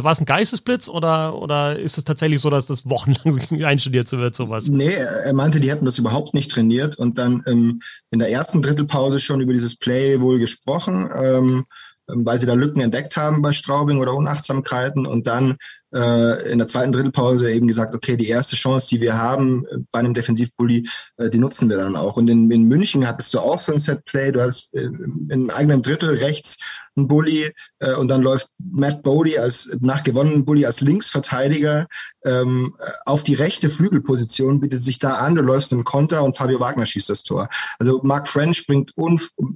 [0.04, 4.36] war es ein Geistesblitz oder, oder ist es tatsächlich so, dass das wochenlang einstudiert wird,
[4.36, 4.68] sowas?
[4.68, 8.62] Nee, er meinte, die hätten das überhaupt nicht trainiert und dann ähm, in der ersten
[8.62, 11.66] Drittelpause schon über dieses Play wohl gesprochen, ähm,
[12.08, 15.58] weil sie da Lücken entdeckt haben bei Straubing oder Unachtsamkeiten und dann
[15.96, 19.78] äh, in der zweiten Drittelpause eben gesagt, okay, die erste Chance, die wir haben äh,
[19.92, 22.18] bei einem Defensivbully, äh, die nutzen wir dann auch.
[22.18, 24.90] Und in, in München hattest du auch so ein Set-Play, du hast äh,
[25.30, 26.58] in eigenen Drittel rechts
[26.96, 31.88] einen Bully äh, und dann läuft Matt Bodie als nach gewonnenen Bully als Linksverteidiger
[32.26, 36.60] ähm, auf die rechte Flügelposition, bietet sich da an, du läufst im Konter und Fabio
[36.60, 37.50] Wagner schießt das Tor.
[37.80, 38.94] Also Mark French bringt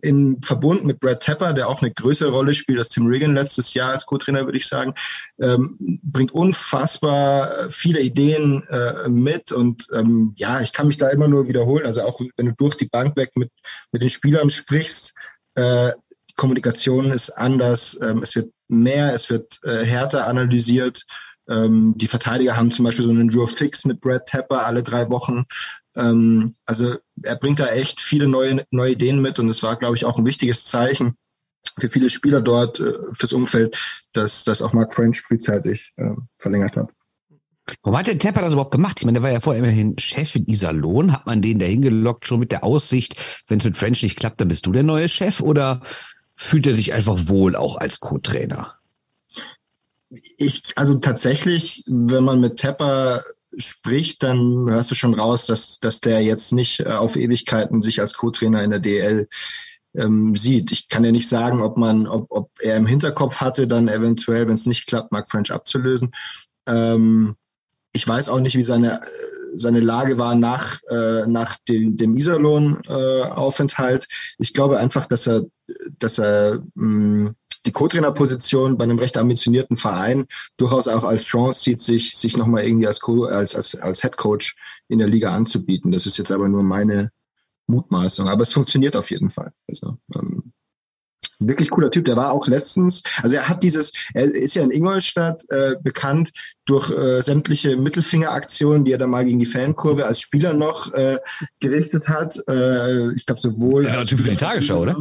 [0.01, 3.73] im Verbund mit Brad Tepper, der auch eine größere Rolle spielt als Tim Regan letztes
[3.73, 4.93] Jahr als Co-Trainer, würde ich sagen,
[5.39, 11.09] ähm, bringt bringt unfassbar viele Ideen äh, mit und ähm, ja, ich kann mich da
[11.09, 11.85] immer nur wiederholen.
[11.85, 13.51] Also auch wenn du durch die Bank weg mit,
[13.91, 15.13] mit den Spielern sprichst,
[15.55, 15.91] äh,
[16.29, 21.05] die Kommunikation ist anders, ähm, es wird mehr, es wird äh, härter analysiert.
[21.47, 25.09] Ähm, die Verteidiger haben zum Beispiel so einen Draw Fix mit Brad Tepper alle drei
[25.09, 25.45] Wochen.
[25.95, 29.95] Ähm, also er bringt da echt viele neue, neue Ideen mit und es war, glaube
[29.95, 31.15] ich, auch ein wichtiges Zeichen
[31.77, 33.77] für viele Spieler dort, äh, fürs Umfeld,
[34.13, 36.89] dass, dass auch Mark French frühzeitig äh, verlängert hat.
[37.83, 38.97] Warum hat der Tepper das überhaupt gemacht?
[38.99, 41.13] Ich meine, der war ja vorher immerhin Chef in Iserlohn.
[41.13, 44.41] Hat man den dahin gelockt, schon mit der Aussicht, wenn es mit French nicht klappt,
[44.41, 45.41] dann bist du der neue Chef?
[45.41, 45.81] Oder
[46.35, 48.75] fühlt er sich einfach wohl auch als Co-Trainer?
[50.37, 53.23] Ich, also tatsächlich, wenn man mit Tepper
[53.57, 57.99] spricht, dann hörst du schon raus, dass, dass der jetzt nicht äh, auf Ewigkeiten sich
[57.99, 59.27] als Co-Trainer in der DL
[59.95, 60.71] ähm, sieht.
[60.71, 64.47] Ich kann ja nicht sagen, ob man, ob, ob er im Hinterkopf hatte, dann eventuell,
[64.47, 66.11] wenn es nicht klappt, Mark French abzulösen.
[66.67, 67.35] Ähm,
[67.93, 69.01] ich weiß auch nicht, wie seine
[69.55, 74.03] seine Lage war nach äh, nach dem, dem Iserlohn-Aufenthalt.
[74.03, 75.43] Äh, ich glaube einfach, dass er
[75.97, 77.33] dass er mh,
[77.65, 82.63] die Co-Trainer-Position bei einem recht ambitionierten Verein durchaus auch als Chance sieht, sich sich nochmal
[82.63, 84.55] irgendwie als, Co als als als Head Coach
[84.87, 85.91] in der Liga anzubieten.
[85.91, 87.11] Das ist jetzt aber nur meine
[87.69, 89.51] Mutmaßung, aber es funktioniert auf jeden Fall.
[89.67, 90.51] Also ähm,
[91.39, 92.05] wirklich cooler Typ.
[92.05, 96.31] Der war auch letztens, also er hat dieses, er ist ja in Ingolstadt äh, bekannt
[96.65, 101.17] durch äh, sämtliche Mittelfingeraktionen, die er da mal gegen die Fankurve als Spieler noch äh,
[101.59, 102.37] gerichtet hat.
[102.47, 103.85] Äh, ich glaube sowohl.
[103.85, 104.97] Ja, Typ für die Tagesschau, oder?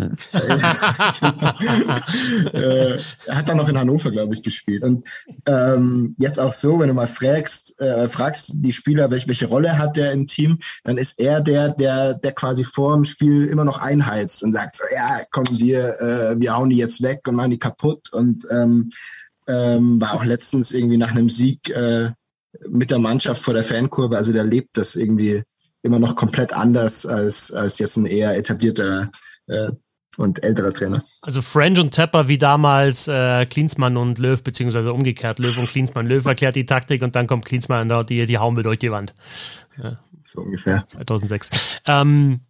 [2.52, 4.82] äh, er hat dann noch in Hannover, glaube ich, gespielt.
[4.82, 5.08] Und
[5.46, 9.78] ähm, jetzt auch so, wenn du mal fragst, äh, fragst die Spieler, welche, welche Rolle
[9.78, 13.64] hat der im Team, dann ist er der, der, der quasi vor dem Spiel immer
[13.64, 17.36] noch einheizt und sagt so, ja, komm, wir, äh, wir hauen die jetzt weg und
[17.36, 18.12] machen die kaputt.
[18.12, 18.90] Und ähm,
[19.46, 22.10] ähm, war auch letztens irgendwie nach einem Sieg äh,
[22.68, 25.42] mit der Mannschaft vor der Fankurve, also der lebt das irgendwie
[25.82, 29.10] immer noch komplett anders als, als jetzt ein eher etablierter
[29.46, 29.70] äh,
[30.16, 31.02] und älterer Trainer.
[31.22, 36.06] Also French und Tepper wie damals äh, Klinsmann und Löw, beziehungsweise umgekehrt, Löw und Klinsmann.
[36.06, 38.90] Löw erklärt die Taktik und dann kommt Klinsmann da die, die hauen wir durch die
[38.90, 39.14] Wand.
[39.82, 39.98] Ja.
[40.24, 40.84] So ungefähr.
[40.86, 41.80] 2006.
[41.86, 42.40] Ähm,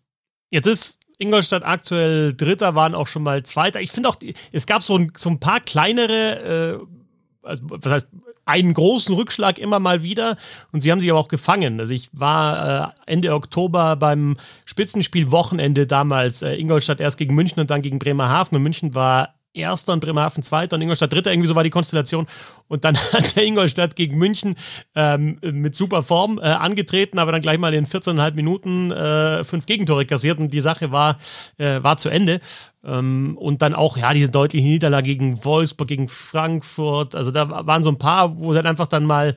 [0.51, 3.81] jetzt ist Ingolstadt aktuell Dritter, waren auch schon mal Zweiter.
[3.81, 4.17] Ich finde auch,
[4.53, 8.09] es gab so ein, so ein paar kleinere, äh, also, was heißt,
[8.51, 10.37] einen großen Rückschlag immer mal wieder
[10.73, 11.81] und sie haben sich aber auch gefangen.
[11.81, 14.37] Also ich war äh, Ende Oktober beim
[14.67, 19.93] Spitzenspiel-Wochenende damals äh, Ingolstadt erst gegen München und dann gegen Bremerhaven und München war Erster
[19.93, 22.27] und Bremerhaven Zweiter und Ingolstadt Dritter, irgendwie so war die Konstellation.
[22.69, 24.55] Und dann hat der Ingolstadt gegen München
[24.95, 29.67] ähm, mit super Form äh, angetreten, aber dann gleich mal in 14,5 Minuten äh, fünf
[29.67, 31.19] Gegentore kassiert und die Sache war,
[31.59, 32.41] äh, war zu Ende.
[32.85, 37.15] Ähm, und dann auch, ja, diese deutliche Niederlage gegen Wolfsburg, gegen Frankfurt.
[37.15, 39.37] Also da waren so ein paar, wo sie dann einfach dann mal,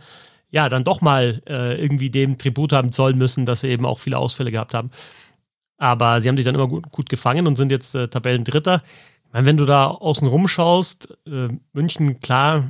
[0.52, 3.99] ja, dann doch mal äh, irgendwie dem Tribut haben zollen müssen, dass sie eben auch
[3.99, 4.91] viele Ausfälle gehabt haben.
[5.80, 8.84] Aber sie haben sich dann immer gut, gut gefangen und sind jetzt äh, Tabellendritter
[9.34, 12.69] meine, wenn du da außen rumschaust, äh, München, klar,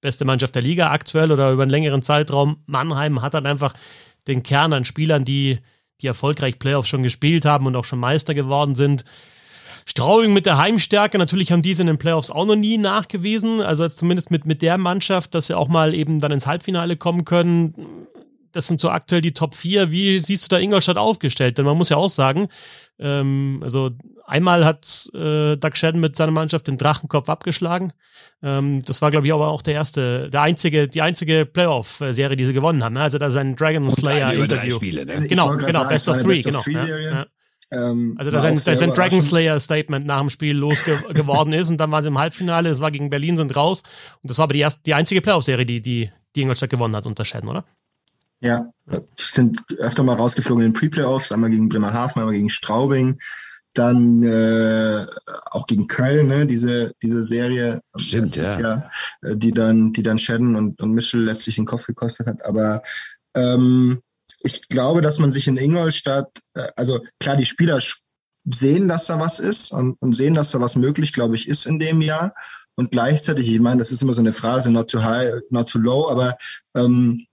[0.00, 2.58] beste Mannschaft der Liga aktuell oder über einen längeren Zeitraum.
[2.66, 3.74] Mannheim hat dann einfach
[4.26, 5.58] den Kern an Spielern, die,
[6.00, 9.04] die erfolgreich Playoffs schon gespielt haben und auch schon Meister geworden sind.
[9.86, 13.60] Straubing mit der Heimstärke, natürlich haben diese in den Playoffs auch noch nie nachgewiesen.
[13.60, 17.24] Also zumindest mit, mit der Mannschaft, dass sie auch mal eben dann ins Halbfinale kommen
[17.24, 17.74] können.
[18.52, 19.90] Das sind so aktuell die Top 4.
[19.90, 21.58] Wie siehst du da Ingolstadt aufgestellt?
[21.58, 22.48] Denn man muss ja auch sagen,
[22.98, 23.90] ähm, also
[24.26, 27.92] einmal hat äh, Doug Shedden mit seiner Mannschaft den Drachenkopf abgeschlagen.
[28.42, 32.44] Ähm, das war, glaube ich, aber auch der erste, der einzige, die einzige Playoff-Serie, die
[32.44, 32.94] sie gewonnen haben.
[32.94, 33.02] Ne?
[33.02, 34.76] Also da sein Dragon Slayer Interview.
[34.76, 35.26] Spiele, ne?
[35.28, 36.62] Genau, genau, sagen, Best of Three, genau.
[36.66, 37.26] Ja, ja.
[37.70, 41.90] Ähm, also da sein, sein Dragon Slayer Statement nach dem Spiel losgeworden ist und dann
[41.90, 43.82] waren sie im Halbfinale, das war gegen Berlin, sind raus
[44.22, 47.04] und das war aber die erste, die einzige Playoff-Serie, die, die, die Ingolstadt gewonnen hat
[47.04, 47.64] unter Shedden, oder?
[48.40, 48.70] Ja,
[49.16, 53.18] sind öfter mal rausgeflogen in den Pre-Playoffs, einmal gegen Bremerhaven, einmal gegen Straubing,
[53.74, 55.06] dann äh,
[55.50, 57.80] auch gegen Köln, ne, diese, diese Serie.
[57.96, 58.60] Stimmt, ja.
[58.60, 58.90] Jahr,
[59.22, 62.44] äh, die dann, die dann Shedden und, und Michel letztlich den Kopf gekostet hat.
[62.44, 62.82] Aber
[63.34, 64.02] ähm,
[64.40, 67.80] ich glaube, dass man sich in Ingolstadt, äh, also klar, die Spieler
[68.44, 71.66] sehen, dass da was ist und, und sehen, dass da was möglich, glaube ich, ist
[71.66, 72.34] in dem Jahr.
[72.74, 75.78] Und gleichzeitig, ich meine, das ist immer so eine Phrase, not too high, not too
[75.78, 76.36] low, aber
[76.74, 77.26] ähm,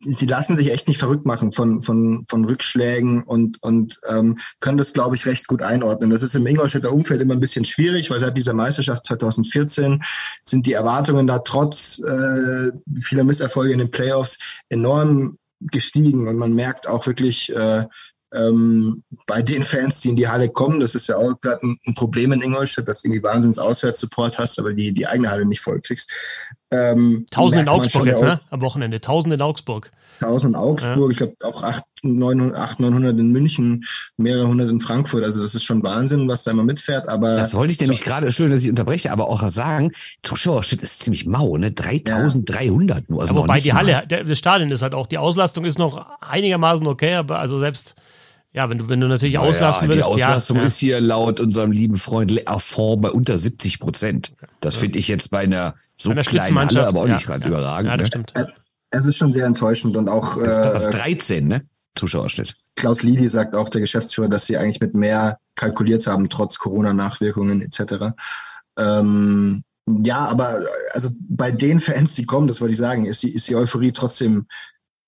[0.00, 4.78] sie lassen sich echt nicht verrückt machen von, von, von Rückschlägen und, und ähm, können
[4.78, 6.10] das, glaube ich, recht gut einordnen.
[6.10, 10.02] Das ist im Ingolstädter Umfeld immer ein bisschen schwierig, weil seit dieser Meisterschaft 2014
[10.44, 14.38] sind die Erwartungen da trotz äh, vieler Misserfolge in den Playoffs
[14.68, 17.84] enorm gestiegen und man merkt auch wirklich, äh,
[18.32, 21.78] ähm, bei den Fans, die in die Halle kommen, das ist ja auch gerade ein,
[21.86, 25.46] ein, Problem in Ingolstadt, dass du irgendwie Wahnsinns Auswärtssupport hast, aber die, die eigene Halle
[25.46, 26.10] nicht voll kriegst.
[26.70, 28.40] Ähm, Tausend in Augsburg jetzt, ne?
[28.50, 29.00] Am Wochenende.
[29.00, 29.90] Tausend in Augsburg.
[30.20, 31.10] Tausend in Augsburg, ja.
[31.10, 33.84] ich glaube auch 800, 800, 900 in München,
[34.18, 35.24] mehrere hundert in Frankfurt.
[35.24, 37.08] Also das ist schon Wahnsinn, was da immer mitfährt.
[37.08, 41.00] Aber das wollte ich nämlich gerade, schön, dass ich unterbreche, aber auch sagen, Zuschauerschnitt ist
[41.00, 41.72] ziemlich mau, ne?
[41.72, 43.04] 3300 ja.
[43.08, 43.22] nur.
[43.22, 46.86] Also wobei die Halle, der, das Stadion ist halt auch, die Auslastung ist noch einigermaßen
[46.86, 47.94] okay, aber also selbst
[48.52, 49.98] ja, wenn du, wenn du natürlich naja, auslassen willst.
[49.98, 54.34] Die Auslastung ja, ist hier laut unserem lieben Freund Le Affond bei unter 70 Prozent.
[54.60, 54.80] Das ja.
[54.80, 57.90] finde ich jetzt bei einer so bei kleinen Halle aber auch nicht gerade überragend.
[57.90, 58.24] Ja, das ne?
[58.24, 58.34] stimmt.
[58.90, 60.42] Es ist schon sehr enttäuschend und auch.
[60.42, 61.62] Das ist äh, 13, ne?
[61.94, 62.54] Zuschauerschnitt.
[62.76, 67.60] Klaus Lidi sagt auch, der Geschäftsführer, dass sie eigentlich mit mehr kalkuliert haben, trotz Corona-Nachwirkungen
[67.60, 68.14] etc.
[68.78, 70.60] Ähm, ja, aber
[70.92, 73.92] also bei den Fans, die kommen, das wollte ich sagen, ist die, ist die Euphorie
[73.92, 74.46] trotzdem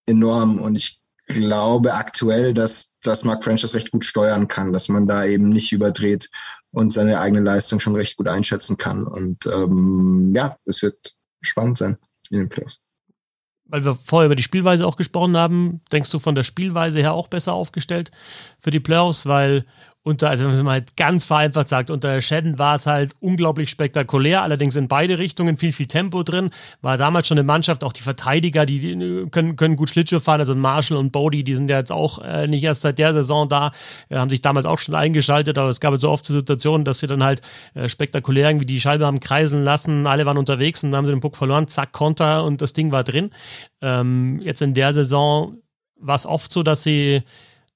[0.07, 0.99] enorm und ich
[1.35, 5.49] glaube aktuell, dass, dass Mark French das recht gut steuern kann, dass man da eben
[5.49, 6.29] nicht überdreht
[6.73, 9.07] und seine eigene Leistung schon recht gut einschätzen kann.
[9.07, 11.99] Und ähm, ja, es wird spannend sein
[12.31, 12.81] in den Playoffs.
[13.64, 17.12] Weil wir vorher über die Spielweise auch gesprochen haben, denkst du von der Spielweise her
[17.12, 18.11] auch besser aufgestellt
[18.61, 19.64] für die Playoffs, weil
[20.02, 24.42] unter, also wenn man halt ganz vereinfacht sagt, unter Shedden war es halt unglaublich spektakulär,
[24.42, 26.50] allerdings in beide Richtungen viel, viel Tempo drin.
[26.80, 30.54] War damals schon eine Mannschaft, auch die Verteidiger, die, können, können gut Schlittschuh fahren, also
[30.54, 33.72] Marshall und Bodie, die sind ja jetzt auch äh, nicht erst seit der Saison da,
[34.08, 37.00] äh, haben sich damals auch schon eingeschaltet, aber es gab halt so oft Situationen, dass
[37.00, 37.42] sie dann halt
[37.74, 41.12] äh, spektakulär irgendwie die Scheibe haben kreisen lassen, alle waren unterwegs und dann haben sie
[41.12, 43.32] den Puck verloren, zack, Konter und das Ding war drin.
[43.82, 45.58] Ähm, jetzt in der Saison
[45.96, 47.22] war es oft so, dass sie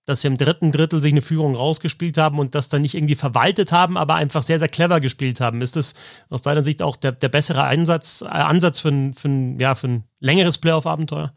[0.06, 3.14] dass sie im dritten Drittel sich eine Führung rausgespielt haben und das dann nicht irgendwie
[3.14, 5.62] verwaltet haben, aber einfach sehr, sehr clever gespielt haben.
[5.62, 5.94] Ist das
[6.28, 9.74] aus deiner Sicht auch der, der bessere Einsatz, äh, Ansatz für ein, für, ein, ja,
[9.74, 11.32] für ein längeres Playoff-Abenteuer?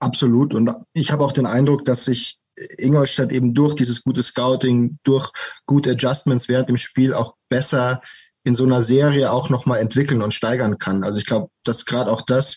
[0.00, 0.54] Absolut.
[0.54, 2.38] Und ich habe auch den Eindruck, dass sich
[2.76, 5.30] Ingolstadt eben durch dieses gute Scouting, durch
[5.66, 8.02] gute Adjustments während dem Spiel auch besser
[8.44, 11.04] in so einer Serie auch nochmal entwickeln und steigern kann.
[11.04, 12.56] Also ich glaube, dass gerade auch das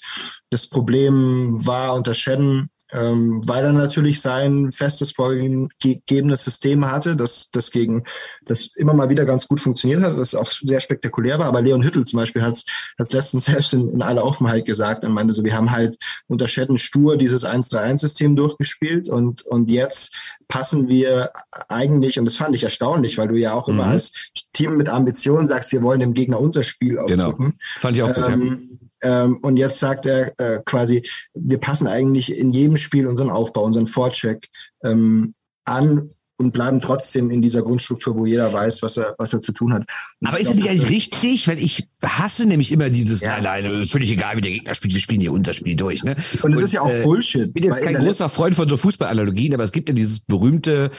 [0.50, 7.50] das Problem war unter Shedden, ähm, weil er natürlich sein festes vorgegebenes System hatte, das,
[7.52, 8.04] das gegen
[8.46, 11.46] das immer mal wieder ganz gut funktioniert hat, das auch sehr spektakulär war.
[11.46, 12.54] Aber Leon Hüttel zum Beispiel hat
[12.98, 16.48] es letztens selbst in, in aller Offenheit gesagt und meinte so, wir haben halt unter
[16.48, 20.14] Schetten stur dieses 1-3-1-System durchgespielt und, und jetzt
[20.48, 21.32] passen wir
[21.70, 23.76] eigentlich, und das fand ich erstaunlich, weil du ja auch mhm.
[23.76, 24.12] immer als
[24.54, 27.46] Team mit Ambitionen sagst, wir wollen dem Gegner unser Spiel aufdrücken.
[27.46, 27.62] Genau.
[27.78, 28.30] Fand ich auch gut.
[28.30, 33.30] Ähm, Ähm, und jetzt sagt er äh, quasi, wir passen eigentlich in jedem Spiel unseren
[33.30, 34.48] Aufbau, unseren Vorcheck
[34.84, 35.34] ähm,
[35.66, 36.12] an
[36.42, 39.74] und bleiben trotzdem in dieser Grundstruktur, wo jeder weiß, was er, was er zu tun
[39.74, 39.84] hat.
[40.20, 41.48] Und Aber ist es nicht eigentlich richtig?
[41.48, 43.40] Weil ich hasse nämlich immer dieses, ja.
[43.40, 46.04] nein, nein, ist völlig egal, wie der Gegner spielt, wir spielen hier unser Spiel durch.
[46.04, 46.16] Ne?
[46.42, 47.48] Und es ist ja auch äh, Bullshit.
[47.48, 50.92] Ich bin jetzt kein großer Freund von so Fußballanalogien, aber es gibt ja dieses berühmte,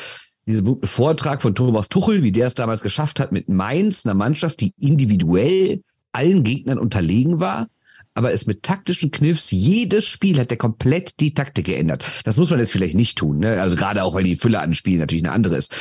[0.46, 4.60] diesen Vortrag von Thomas Tuchel, wie der es damals geschafft hat mit Mainz, einer Mannschaft,
[4.60, 7.68] die individuell allen Gegnern unterlegen war
[8.14, 12.04] aber es mit taktischen Kniffs, jedes Spiel hat der komplett die Taktik geändert.
[12.24, 13.60] Das muss man jetzt vielleicht nicht tun, ne?
[13.60, 15.72] Also gerade auch, weil die Fülle an Spielen natürlich eine andere ist.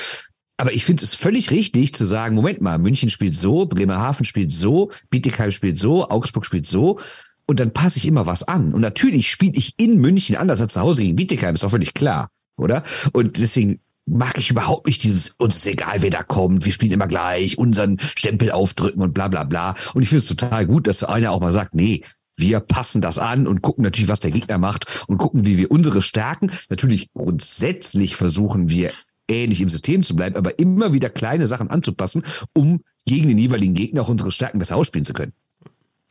[0.57, 4.51] Aber ich finde es völlig richtig zu sagen, Moment mal, München spielt so, Bremerhaven spielt
[4.51, 6.99] so, Bietigheim spielt so, Augsburg spielt so.
[7.47, 8.73] Und dann passe ich immer was an.
[8.73, 11.93] Und natürlich spiele ich in München anders als zu Hause gegen Bietigheim, ist doch völlig
[11.93, 12.83] klar, oder?
[13.11, 16.91] Und deswegen mag ich überhaupt nicht dieses, uns ist egal, wer da kommt, wir spielen
[16.91, 19.75] immer gleich, unseren Stempel aufdrücken und bla bla bla.
[19.93, 22.03] Und ich finde es total gut, dass einer auch mal sagt, nee,
[22.37, 25.71] wir passen das an und gucken natürlich, was der Gegner macht und gucken, wie wir
[25.71, 26.51] unsere Stärken.
[26.69, 28.91] Natürlich grundsätzlich versuchen wir
[29.27, 33.73] ähnlich im System zu bleiben, aber immer wieder kleine Sachen anzupassen, um gegen den jeweiligen
[33.73, 35.33] Gegner auch unsere Stärken besser ausspielen zu können.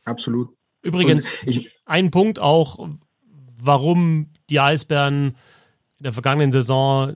[0.03, 0.49] Absolut.
[0.81, 2.89] Übrigens, ich, ein Punkt auch,
[3.59, 5.35] warum die Eisbären
[5.99, 7.15] in der vergangenen Saison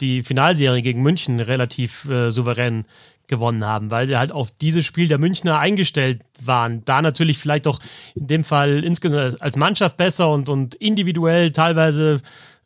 [0.00, 2.86] die Finalserie gegen München relativ äh, souverän
[3.28, 6.84] gewonnen haben, weil sie halt auf dieses Spiel der Münchner eingestellt waren.
[6.84, 7.80] Da natürlich vielleicht auch
[8.14, 12.20] in dem Fall insgesamt als Mannschaft besser und, und individuell teilweise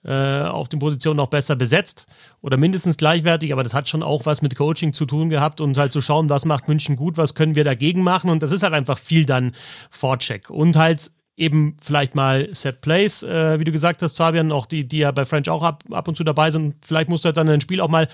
[0.05, 2.07] äh, auf den Positionen auch besser besetzt
[2.40, 5.77] oder mindestens gleichwertig, aber das hat schon auch was mit Coaching zu tun gehabt und
[5.77, 8.62] halt zu schauen, was macht München gut, was können wir dagegen machen und das ist
[8.62, 9.53] halt einfach viel dann
[9.90, 14.66] Vorcheck und halt eben vielleicht mal Set Plays, äh, wie du gesagt hast, Fabian, auch
[14.66, 16.77] die, die ja bei French auch ab, ab und zu dabei sind.
[16.83, 18.09] Vielleicht musst du halt dann ein Spiel auch mal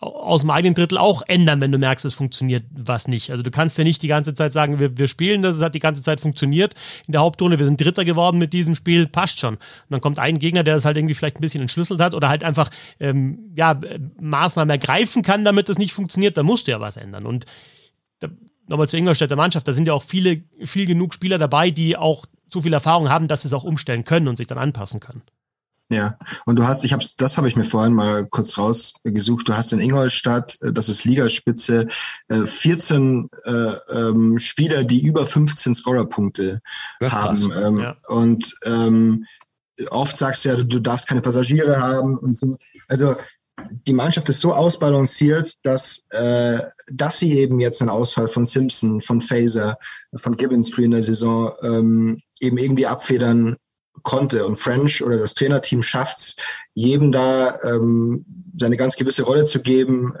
[0.00, 3.30] aus dem eigenen Drittel auch ändern, wenn du merkst, es funktioniert was nicht.
[3.30, 5.74] Also du kannst ja nicht die ganze Zeit sagen, wir, wir spielen das, es hat
[5.74, 6.74] die ganze Zeit funktioniert
[7.06, 9.56] in der Hauptrunde, wir sind Dritter geworden mit diesem Spiel, passt schon.
[9.56, 9.60] Und
[9.90, 12.44] dann kommt ein Gegner, der das halt irgendwie vielleicht ein bisschen entschlüsselt hat oder halt
[12.44, 13.78] einfach ähm, ja,
[14.18, 17.26] Maßnahmen ergreifen kann, damit das nicht funktioniert, dann musst du ja was ändern.
[17.26, 17.44] Und
[18.20, 18.28] da,
[18.68, 22.24] nochmal zur Ingolstädter Mannschaft, da sind ja auch viele, viel genug Spieler dabei, die auch
[22.48, 25.22] so viel Erfahrung haben, dass sie es auch umstellen können und sich dann anpassen können.
[25.90, 29.48] Ja, und du hast, ich habe, das habe ich mir vorhin mal kurz rausgesucht.
[29.48, 31.88] Du hast in Ingolstadt, äh, das ist Ligaspitze,
[32.28, 33.50] 14 äh,
[33.92, 36.62] ähm, Spieler, die über 15 Scorerpunkte
[37.02, 37.52] haben.
[37.56, 37.96] Ähm, ja.
[38.06, 39.26] Und ähm,
[39.90, 42.56] oft sagst du ja, du darfst keine Passagiere haben und so.
[42.86, 43.16] Also
[43.86, 49.00] die Mannschaft ist so ausbalanciert, dass, äh, dass sie eben jetzt einen Ausfall von Simpson,
[49.00, 49.76] von Faser,
[50.14, 53.56] von Gibbons früh in der Saison ähm, eben irgendwie abfedern
[54.02, 54.46] konnte.
[54.46, 56.36] Und French oder das Trainerteam schafft es,
[56.74, 58.24] jedem da ähm,
[58.58, 60.14] seine ganz gewisse Rolle zu geben.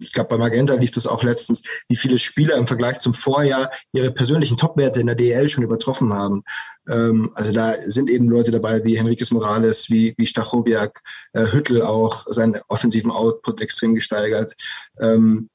[0.00, 3.70] Ich glaube, bei Magenta lief das auch letztens, wie viele Spieler im Vergleich zum Vorjahr
[3.92, 6.42] ihre persönlichen Topwerte in der DL schon übertroffen haben.
[6.88, 11.00] Ähm, also da sind eben Leute dabei wie Henriquez Morales, wie, wie Stachowiak,
[11.32, 14.54] äh, Hüttel auch seinen offensiven Output extrem gesteigert.
[15.00, 15.48] Ähm,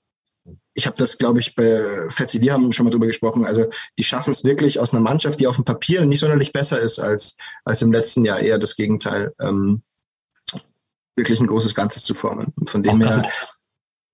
[0.79, 3.45] ich habe das, glaube ich, bei Fetzi, wir haben schon mal drüber gesprochen.
[3.45, 6.79] Also die schaffen es wirklich aus einer Mannschaft, die auf dem Papier nicht sonderlich besser
[6.79, 9.81] ist als, als im letzten Jahr, eher das Gegenteil, ähm,
[11.17, 12.53] wirklich ein großes Ganzes zu formen.
[12.55, 13.29] Und von dem her.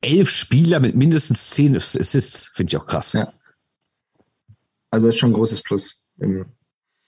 [0.02, 3.14] Elf Spieler mit mindestens zehn Assists, finde ich auch krass.
[3.14, 3.32] Ja.
[4.90, 6.46] Also das ist schon ein großes Plus im,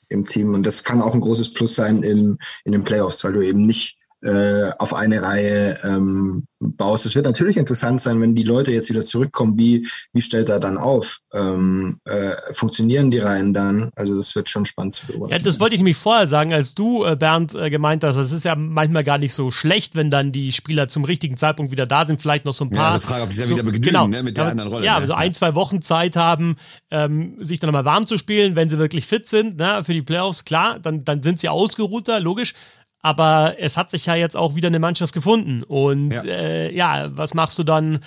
[0.10, 0.54] im Team.
[0.54, 3.66] Und das kann auch ein großes Plus sein in, in den Playoffs, weil du eben
[3.66, 7.06] nicht äh, auf eine Reihe ähm, baust.
[7.06, 10.60] Es wird natürlich interessant sein, wenn die Leute jetzt wieder zurückkommen, wie, wie stellt er
[10.60, 11.20] dann auf?
[11.34, 13.92] Ähm, äh, funktionieren die Reihen dann?
[13.96, 15.34] Also das wird schon spannend zu beobachten.
[15.34, 18.32] Ja, das wollte ich nämlich vorher sagen, als du, äh, Bernd, äh, gemeint hast, es
[18.32, 21.86] ist ja manchmal gar nicht so schlecht, wenn dann die Spieler zum richtigen Zeitpunkt wieder
[21.86, 22.88] da sind, vielleicht noch so ein paar.
[22.88, 24.86] Ja, also Frage, ob die dann so, wieder begnügen genau, ne, mit der anderen Rolle.
[24.86, 25.02] Ja, ne?
[25.02, 26.56] also ein, zwei Wochen Zeit haben,
[26.90, 30.02] ähm, sich dann nochmal warm zu spielen, wenn sie wirklich fit sind, ne, für die
[30.02, 32.56] Playoffs, klar, dann, dann sind sie ausgeruhter, logisch.
[33.02, 35.64] Aber es hat sich ja jetzt auch wieder eine Mannschaft gefunden.
[35.64, 38.00] Und ja, äh, ja was machst du dann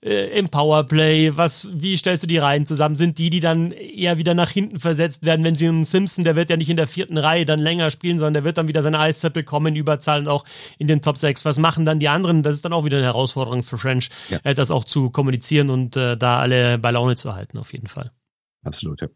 [0.00, 1.36] äh, im Powerplay?
[1.36, 2.94] Was, wie stellst du die Reihen zusammen?
[2.94, 6.36] Sind die, die dann eher wieder nach hinten versetzt werden, wenn sie einen Simpson, der
[6.36, 8.82] wird ja nicht in der vierten Reihe dann länger spielen, sondern der wird dann wieder
[8.82, 10.44] seine Eiszeit bekommen, Überzahl und auch
[10.78, 11.44] in den Top 6.
[11.44, 12.42] Was machen dann die anderen?
[12.42, 14.38] Das ist dann auch wieder eine Herausforderung für French, ja.
[14.44, 17.88] äh, das auch zu kommunizieren und äh, da alle bei Laune zu halten, auf jeden
[17.88, 18.12] Fall.
[18.64, 19.08] Absolut, ja.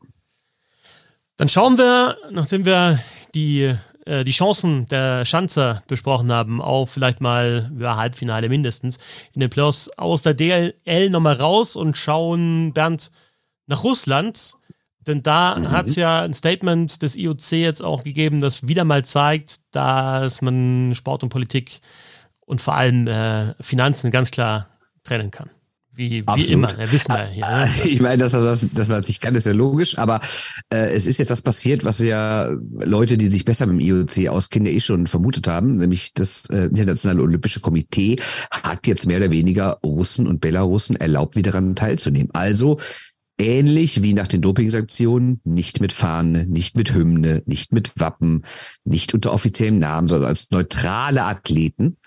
[1.37, 2.99] Dann schauen wir, nachdem wir
[3.35, 3.75] die
[4.07, 8.99] äh, die Chancen der Schanzer besprochen haben, auf vielleicht mal ja, Halbfinale mindestens
[9.33, 13.11] in den Playoffs aus der DLL nochmal raus und schauen, Bernd,
[13.67, 14.55] nach Russland.
[15.07, 15.71] Denn da mhm.
[15.71, 20.43] hat es ja ein Statement des IOC jetzt auch gegeben, das wieder mal zeigt, dass
[20.43, 21.81] man Sport und Politik
[22.47, 24.69] und vor allem äh, Finanzen ganz klar
[25.03, 25.51] trennen kann.
[25.95, 27.47] Wie, wie immer, ja, wissen wir hier.
[27.47, 27.69] Ne?
[27.85, 30.21] Ich meine, dass das, dass man nicht kann, ist ja logisch, aber
[30.71, 34.29] äh, es ist jetzt das passiert, was ja Leute, die sich besser mit dem IOC
[34.29, 38.17] auskennen, ja eh schon vermutet haben, nämlich das äh, Internationale Olympische Komitee
[38.51, 42.31] hat jetzt mehr oder weniger Russen und Belarussen erlaubt, wieder daran teilzunehmen.
[42.33, 42.79] Also
[43.39, 48.45] ähnlich wie nach den Doping-Sanktionen, nicht mit Fahne, nicht mit Hymne, nicht mit Wappen,
[48.85, 51.99] nicht unter offiziellem Namen, sondern als neutrale Athleten.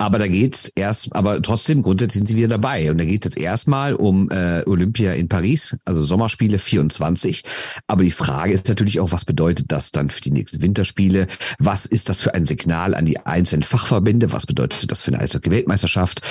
[0.00, 2.90] Aber da geht's erst, aber trotzdem grundsätzlich sind sie wieder dabei.
[2.90, 7.42] Und da geht es erstmal um äh, Olympia in Paris, also Sommerspiele 24.
[7.86, 11.26] Aber die Frage ist natürlich auch, was bedeutet das dann für die nächsten Winterspiele?
[11.58, 14.32] Was ist das für ein Signal an die einzelnen Fachverbände?
[14.32, 16.22] Was bedeutet das für eine Eishockey-Weltmeisterschaft?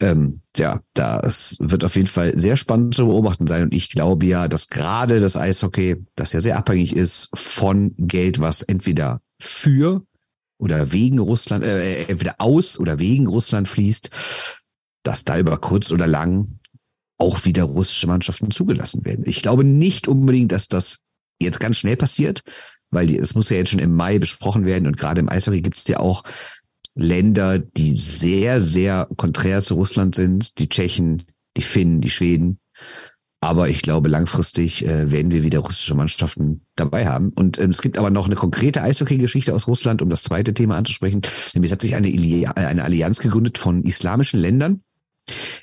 [0.00, 3.64] Ähm, ja, das wird auf jeden Fall sehr spannend zu beobachten sein.
[3.64, 8.40] Und ich glaube ja, dass gerade das Eishockey, das ja sehr abhängig ist von Geld,
[8.40, 10.04] was entweder für
[10.60, 14.10] oder wegen Russland, äh, entweder aus oder wegen Russland fließt,
[15.02, 16.58] dass da über kurz oder lang
[17.18, 19.24] auch wieder russische Mannschaften zugelassen werden.
[19.26, 21.00] Ich glaube nicht unbedingt, dass das
[21.40, 22.42] jetzt ganz schnell passiert,
[22.90, 25.78] weil es muss ja jetzt schon im Mai besprochen werden und gerade im Eishockey gibt
[25.78, 26.22] es ja auch
[26.94, 31.24] Länder, die sehr, sehr konträr zu Russland sind, die Tschechen,
[31.56, 32.58] die Finnen, die Schweden.
[33.42, 37.30] Aber ich glaube, langfristig äh, werden wir wieder russische Mannschaften dabei haben.
[37.30, 40.76] Und ähm, es gibt aber noch eine konkrete Eishockey-Geschichte aus Russland, um das zweite Thema
[40.76, 41.22] anzusprechen.
[41.54, 42.08] Nämlich hat sich eine,
[42.54, 44.82] eine Allianz gegründet von islamischen Ländern,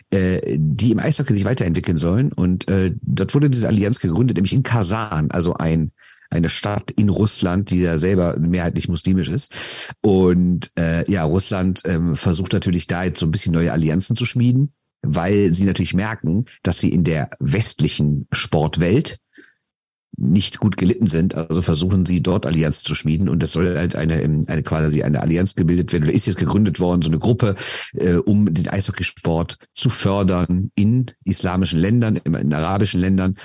[0.09, 2.33] äh, die im Eishockey sich weiterentwickeln sollen.
[2.33, 5.91] Und äh, dort wurde diese Allianz gegründet, nämlich in Kasan, also ein
[6.29, 9.93] eine Stadt in Russland, die ja selber mehrheitlich muslimisch ist.
[10.01, 14.25] Und äh, ja, Russland ähm, versucht natürlich da jetzt so ein bisschen neue Allianzen zu
[14.25, 19.17] schmieden weil sie natürlich merken, dass sie in der westlichen Sportwelt
[20.17, 21.35] nicht gut gelitten sind.
[21.35, 24.15] Also versuchen sie dort Allianz zu schmieden und es soll halt eine,
[24.47, 27.55] eine quasi eine Allianz gebildet werden oder ist jetzt gegründet worden, so eine Gruppe,
[27.93, 33.35] äh, um den Eishockeysport zu fördern in islamischen Ländern, in, arabischen Ländern.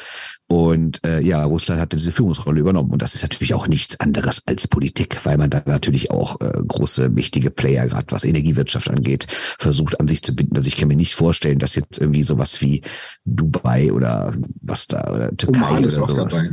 [0.49, 4.43] Und äh, ja, Russland hat diese Führungsrolle übernommen und das ist natürlich auch nichts anderes
[4.47, 9.27] als Politik, weil man da natürlich auch äh, große wichtige Player, gerade was Energiewirtschaft angeht,
[9.59, 10.57] versucht an sich zu binden.
[10.57, 12.83] Also ich kann mir nicht vorstellen, dass jetzt irgendwie sowas wie
[13.25, 16.35] Dubai oder was da oder Türkei Oman oder sowas.
[16.35, 16.51] Dabei?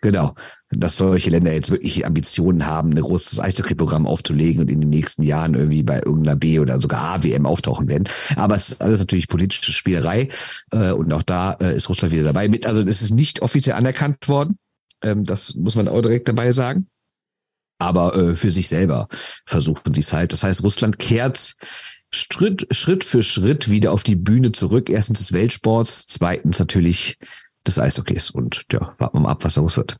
[0.00, 0.34] Genau,
[0.70, 5.22] dass solche Länder jetzt wirklich Ambitionen haben, ein großes Eishockey-Programm aufzulegen und in den nächsten
[5.22, 8.08] Jahren irgendwie bei irgendeiner B oder sogar AWM auftauchen werden.
[8.36, 10.28] Aber es ist alles natürlich politische Spielerei
[10.72, 12.48] äh, und auch da äh, ist Russland wieder dabei.
[12.48, 14.58] Mit, also es ist nicht offiziell anerkannt worden,
[15.02, 16.88] ähm, das muss man auch direkt dabei sagen.
[17.78, 19.08] Aber äh, für sich selber
[19.46, 20.32] versuchen sie es halt.
[20.32, 21.54] Das heißt, Russland kehrt
[22.10, 24.90] Schritt, Schritt für Schritt wieder auf die Bühne zurück.
[24.90, 27.18] Erstens des Weltsports, zweitens natürlich
[27.68, 28.30] des Eishockeys.
[28.30, 29.98] Und ja, warten wir mal ab, was daraus wird.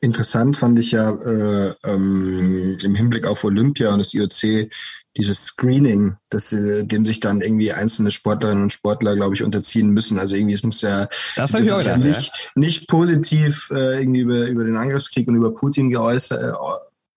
[0.00, 4.70] Interessant fand ich ja äh, ähm, im Hinblick auf Olympia und das IOC
[5.16, 9.90] dieses Screening, dass, äh, dem sich dann irgendwie einzelne Sportlerinnen und Sportler, glaube ich, unterziehen
[9.90, 10.18] müssen.
[10.18, 12.50] Also irgendwie, es muss ja, das ich auch ja nicht, ja.
[12.54, 16.52] nicht positiv äh, irgendwie über, über den Angriffskrieg und über Putin geäußert, äh,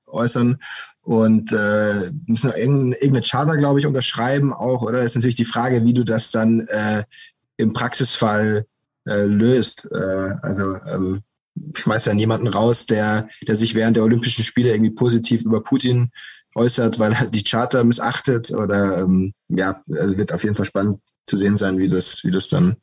[0.06, 0.58] äußern
[1.02, 5.00] und äh, müssen irgendeine, irgendeine Charter, glaube ich, unterschreiben auch, oder?
[5.00, 7.04] Das ist natürlich die Frage, wie du das dann äh,
[7.58, 8.66] im Praxisfall
[9.08, 9.88] äh, löst.
[9.92, 11.24] Äh, also ähm,
[11.74, 16.12] schmeißt dann jemanden raus, der, der sich während der Olympischen Spiele irgendwie positiv über Putin
[16.56, 21.00] äußert, weil er die Charter missachtet oder ähm, ja, also wird auf jeden Fall spannend
[21.28, 22.78] zu sehen sein, wie das, wie das dann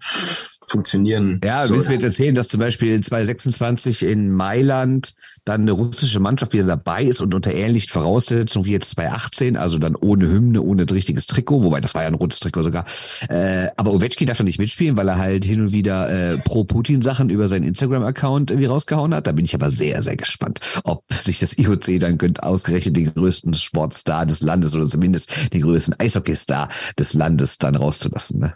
[0.71, 1.41] funktionieren.
[1.45, 6.21] Ja, willst du mir jetzt erzählen, dass zum Beispiel 2026 in Mailand dann eine russische
[6.21, 10.63] Mannschaft wieder dabei ist und unter ähnlichen Voraussetzungen wie jetzt 2018, also dann ohne Hymne,
[10.63, 12.85] ohne richtiges Trikot, wobei das war ja ein rotes Trikot sogar.
[13.29, 17.31] Äh, aber Ovechkin darf da nicht mitspielen, weil er halt hin und wieder äh, Pro-Putin-Sachen
[17.31, 19.27] über seinen Instagram-Account irgendwie rausgehauen hat.
[19.27, 23.13] Da bin ich aber sehr, sehr gespannt, ob sich das IOC dann gönnt, ausgerechnet den
[23.15, 28.41] größten Sportstar des Landes oder zumindest den größten Eishockeystar des Landes dann rauszulassen.
[28.41, 28.55] Ne?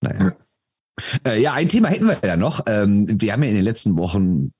[0.00, 0.24] Naja.
[0.24, 0.36] Ja.
[1.26, 2.60] Äh, ja, ein Thema hätten wir ja noch.
[2.66, 4.52] Ähm, wir haben ja in den letzten Wochen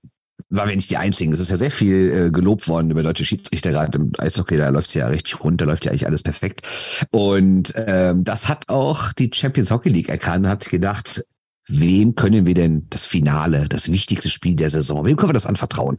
[0.51, 1.33] waren wir nicht die Einzigen.
[1.33, 4.57] Es ist ja sehr viel äh, gelobt worden über deutsche Schiedsrichter gerade im Eishockey.
[4.57, 7.07] Da läuft's ja richtig runter, läuft ja eigentlich alles perfekt.
[7.11, 11.25] Und ähm, das hat auch die Champions Hockey League erkannt, hat gedacht,
[11.67, 15.47] wem können wir denn das Finale, das wichtigste Spiel der Saison, wem können wir das
[15.47, 15.99] anvertrauen?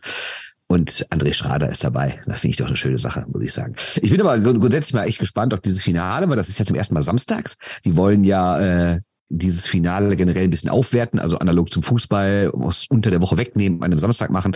[0.67, 2.21] Und André Schrader ist dabei.
[2.25, 3.75] Das finde ich doch eine schöne Sache, muss ich sagen.
[4.01, 6.75] Ich bin aber grundsätzlich mal echt gespannt auf dieses Finale, weil das ist ja zum
[6.75, 7.55] ersten Mal samstags.
[7.83, 12.85] Die wollen ja äh, dieses Finale generell ein bisschen aufwerten, also analog zum Fußball, was
[12.89, 14.55] unter der Woche wegnehmen, an einem Samstag machen.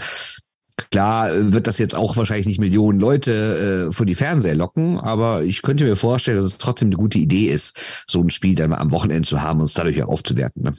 [0.91, 5.43] Klar wird das jetzt auch wahrscheinlich nicht Millionen Leute äh, vor die Fernseher locken, aber
[5.43, 8.69] ich könnte mir vorstellen, dass es trotzdem eine gute Idee ist, so ein Spiel dann
[8.69, 10.63] mal am Wochenende zu haben und es dadurch auch aufzuwerten.
[10.63, 10.73] Ne?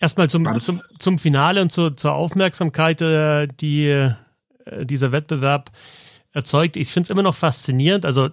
[0.00, 4.14] Erstmal zum, zum, zum Finale und zu, zur Aufmerksamkeit, äh, die äh,
[4.84, 5.70] dieser Wettbewerb
[6.32, 6.76] erzeugt.
[6.76, 8.04] Ich finde es immer noch faszinierend.
[8.04, 8.30] Also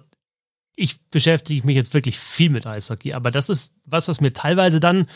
[0.80, 4.80] ich beschäftige mich jetzt wirklich viel mit Eishockey, aber das ist was, was mir teilweise
[4.80, 5.06] dann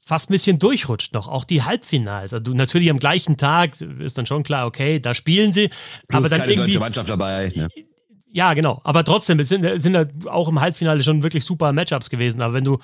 [0.00, 1.28] fast ein bisschen durchrutscht noch.
[1.28, 2.32] Auch die Halbfinals.
[2.32, 5.68] Also natürlich am gleichen Tag ist dann schon klar, okay, da spielen sie.
[6.08, 7.52] Plus aber dann keine irgendwie, deutsche Mannschaft dabei.
[7.54, 7.68] Ne?
[8.32, 8.80] Ja, genau.
[8.84, 12.40] Aber trotzdem es sind, sind halt auch im Halbfinale schon wirklich super Matchups gewesen.
[12.40, 12.78] Aber wenn du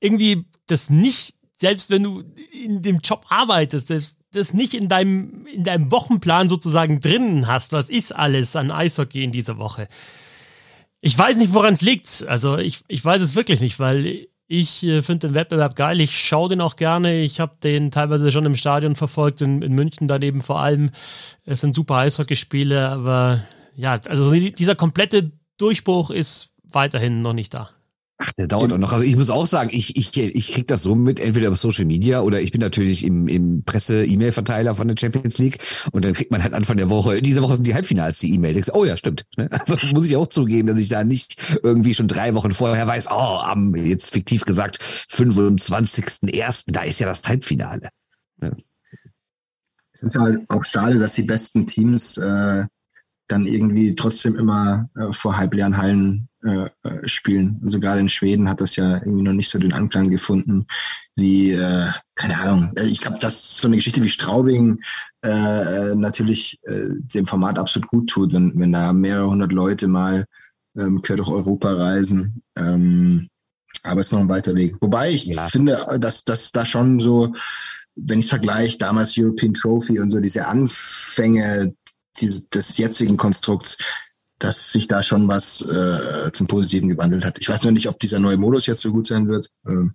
[0.00, 5.46] irgendwie das nicht, selbst wenn du in dem Job arbeitest, das, das nicht in deinem,
[5.46, 9.86] in deinem Wochenplan sozusagen drinnen hast, was ist alles an Eishockey in dieser Woche?
[11.06, 12.24] Ich weiß nicht, woran es liegt.
[12.28, 16.00] Also ich, ich weiß es wirklich nicht, weil ich äh, finde den Wettbewerb geil.
[16.00, 17.20] Ich schaue den auch gerne.
[17.20, 20.92] Ich habe den teilweise schon im Stadion verfolgt, in, in München daneben vor allem.
[21.44, 23.42] Es sind super Eishockeyspiele, aber
[23.76, 27.68] ja, also dieser komplette Durchbruch ist weiterhin noch nicht da.
[28.26, 28.92] Ach, der dauert auch noch.
[28.92, 31.84] Also ich muss auch sagen, ich, ich, ich krieg das so mit, entweder über Social
[31.84, 35.58] Media oder ich bin natürlich im, im Presse-E-Mail-Verteiler von der Champions League
[35.92, 38.62] und dann kriegt man halt Anfang der Woche, diese Woche sind die Halbfinals, die E-Mail.
[38.72, 39.26] Oh ja, stimmt.
[39.36, 39.50] Ne?
[39.66, 43.08] Also muss ich auch zugeben, dass ich da nicht irgendwie schon drei Wochen vorher weiß,
[43.10, 47.90] oh, am, jetzt fiktiv gesagt, 25.01., da ist ja das Halbfinale.
[48.40, 48.56] Ne?
[49.92, 52.64] Es ist halt auch schade, dass die besten Teams äh,
[53.28, 57.60] dann irgendwie trotzdem immer äh, vor halbleeren Hallen äh, äh, spielen.
[57.62, 60.66] Also gerade in Schweden hat das ja irgendwie noch nicht so den Anklang gefunden
[61.16, 62.72] wie, äh, keine Ahnung.
[62.76, 64.80] Äh, ich glaube, dass so eine Geschichte wie Straubing
[65.22, 70.26] äh, natürlich äh, dem Format absolut gut tut, wenn, wenn da mehrere hundert Leute mal
[70.76, 72.42] ähm, quer durch Europa reisen.
[72.56, 73.28] Ähm,
[73.82, 74.76] aber es ist noch ein weiter Weg.
[74.80, 75.48] Wobei ich ja.
[75.48, 77.34] finde, dass, dass da schon so,
[77.96, 81.74] wenn ich vergleiche, damals European Trophy und so diese Anfänge
[82.20, 83.78] dieses, des jetzigen Konstrukts,
[84.44, 87.38] dass sich da schon was äh, zum Positiven gewandelt hat.
[87.38, 89.50] Ich weiß nur nicht, ob dieser neue Modus jetzt so gut sein wird.
[89.66, 89.94] Ähm,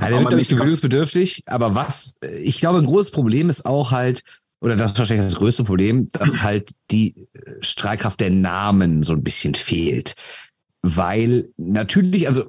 [0.00, 1.42] ja, der wird, ich, gewöhnungsbedürftig.
[1.46, 4.22] Aber was, ich glaube, ein großes Problem ist auch halt,
[4.60, 7.28] oder das ist wahrscheinlich das größte Problem, dass halt die
[7.60, 10.14] Strahlkraft der Namen so ein bisschen fehlt.
[10.82, 12.44] Weil natürlich, also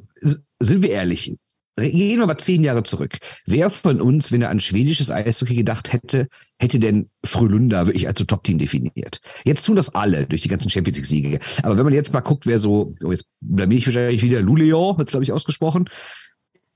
[0.60, 1.36] sind wir ehrlich,
[1.78, 3.18] Gehen wir mal zehn Jahre zurück.
[3.46, 8.18] Wer von uns, wenn er an schwedisches Eishockey gedacht hätte, hätte denn Frölunda wirklich als
[8.18, 9.20] so Top-Team definiert?
[9.44, 11.40] Jetzt tun das alle durch die ganzen Champions League-Siege.
[11.64, 14.98] Aber wenn man jetzt mal guckt, wer so, oh jetzt bin ich wahrscheinlich wieder, Luleå,
[14.98, 15.90] wird glaube ich ausgesprochen,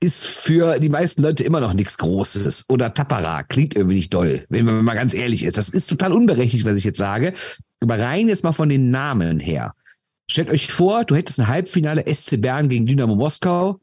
[0.00, 2.66] ist für die meisten Leute immer noch nichts Großes.
[2.68, 5.56] Oder Tapara klingt irgendwie nicht doll, wenn man mal ganz ehrlich ist.
[5.56, 7.32] Das ist total unberechtigt, was ich jetzt sage.
[7.80, 9.74] Aber rein jetzt mal von den Namen her.
[10.30, 13.80] Stellt euch vor, du hättest ein Halbfinale SC Bern gegen Dynamo Moskau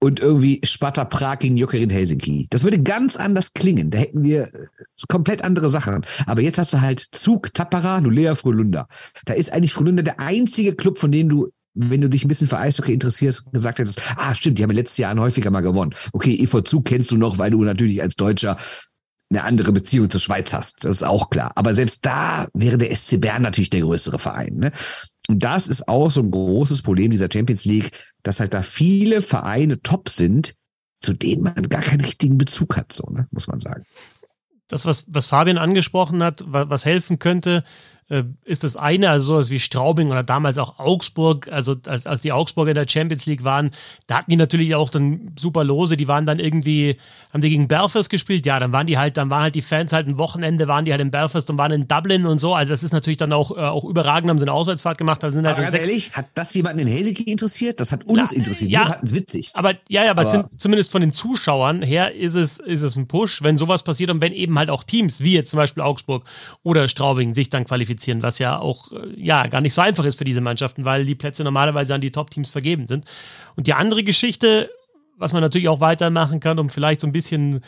[0.00, 2.46] und irgendwie Sparta Prag gegen Jokerin Helsinki.
[2.50, 3.90] Das würde ganz anders klingen.
[3.90, 4.66] Da hätten wir äh,
[5.08, 6.04] komplett andere Sachen.
[6.26, 8.88] Aber jetzt hast du halt Zug, Tappara, Lulea, Frölunda.
[9.26, 12.48] Da ist eigentlich Frölunda der einzige Club, von dem du wenn du dich ein bisschen
[12.48, 15.94] für Eishockey interessierst, gesagt hättest, ah, stimmt, die haben letztes Jahr häufiger mal gewonnen.
[16.12, 18.56] Okay, EV Zug kennst du noch, weil du natürlich als Deutscher
[19.30, 20.84] eine andere Beziehung zur Schweiz hast.
[20.84, 21.52] Das ist auch klar.
[21.54, 24.56] Aber selbst da wäre der SC Bern natürlich der größere Verein.
[24.56, 24.72] Ne?
[25.30, 27.92] Und das ist auch so ein großes Problem dieser Champions League,
[28.24, 30.54] dass halt da viele Vereine top sind,
[30.98, 33.28] zu denen man gar keinen richtigen Bezug hat, so, ne?
[33.30, 33.84] muss man sagen.
[34.66, 37.62] Das, was, was Fabian angesprochen hat, was helfen könnte,
[38.44, 42.32] ist das eine, also sowas wie Straubing oder damals auch Augsburg, also als, als die
[42.32, 43.70] Augsburger in der Champions League waren,
[44.08, 46.96] da hatten die natürlich auch dann super Lose, die waren dann irgendwie,
[47.32, 49.92] haben die gegen Belfast gespielt, ja, dann waren die halt, dann waren halt die Fans
[49.92, 52.72] halt ein Wochenende, waren die halt in Belfast und waren in Dublin und so, also
[52.72, 55.46] das ist natürlich dann auch, äh, auch überragend, haben sie eine Auswärtsfahrt gemacht, also sind
[55.46, 57.78] halt aber ganz ehrlich, hat das jemanden in Helsinki interessiert?
[57.78, 59.52] Das hat uns Na, interessiert, ja, wir hatten es witzig.
[59.54, 62.96] Aber, ja, ja, aber, aber sind, zumindest von den Zuschauern her ist es, ist es
[62.96, 65.84] ein Push, wenn sowas passiert und wenn eben halt auch Teams, wie jetzt zum Beispiel
[65.84, 66.24] Augsburg
[66.64, 70.18] oder Straubing sich dann qualifizieren, was ja auch äh, ja gar nicht so einfach ist
[70.18, 73.04] für diese Mannschaften, weil die Plätze normalerweise an die Top-Teams vergeben sind.
[73.56, 74.70] Und die andere Geschichte,
[75.16, 77.60] was man natürlich auch weitermachen kann, um vielleicht so ein bisschen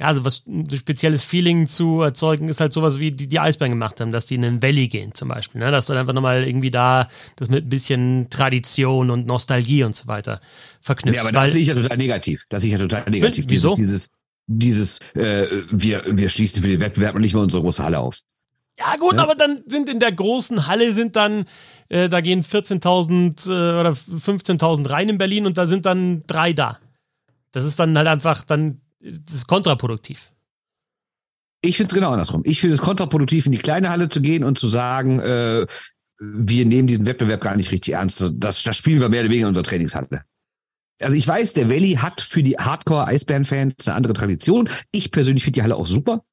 [0.00, 3.70] ja, also was ein spezielles Feeling zu erzeugen, ist halt sowas, wie die, die Eisbären
[3.70, 5.60] gemacht haben, dass die in den Valley gehen zum Beispiel.
[5.60, 5.70] Ne?
[5.70, 10.06] Dass du einfach nochmal irgendwie da das mit ein bisschen Tradition und Nostalgie und so
[10.06, 10.40] weiter
[10.80, 11.16] verknüpft.
[11.16, 12.46] Ja, aber das sehe ich ja total negativ.
[12.48, 13.44] Das sehe ich ja total negativ.
[13.48, 13.74] Wieso?
[13.74, 14.10] Dieses,
[14.48, 17.98] dieses, dieses äh, wir, wir schließen für den Wettbewerb und nicht mal unsere große Halle
[17.98, 18.20] auf.
[18.80, 19.22] Ja gut, ja.
[19.22, 21.44] aber dann sind in der großen Halle sind dann,
[21.90, 26.54] äh, da gehen 14.000 äh, oder 15.000 rein in Berlin und da sind dann drei
[26.54, 26.78] da.
[27.52, 30.32] Das ist dann halt einfach, dann das ist kontraproduktiv.
[31.62, 32.42] Ich finde es genau andersrum.
[32.46, 35.66] Ich finde es kontraproduktiv, in die kleine Halle zu gehen und zu sagen, äh,
[36.18, 38.32] wir nehmen diesen Wettbewerb gar nicht richtig ernst.
[38.34, 40.24] Das, das spielen wir mehr oder weniger in unserer Trainingshalle.
[41.00, 44.68] Also ich weiß, der Valley hat für die Hardcore-Eisbären-Fans eine andere Tradition.
[44.90, 46.24] Ich persönlich finde die Halle auch super.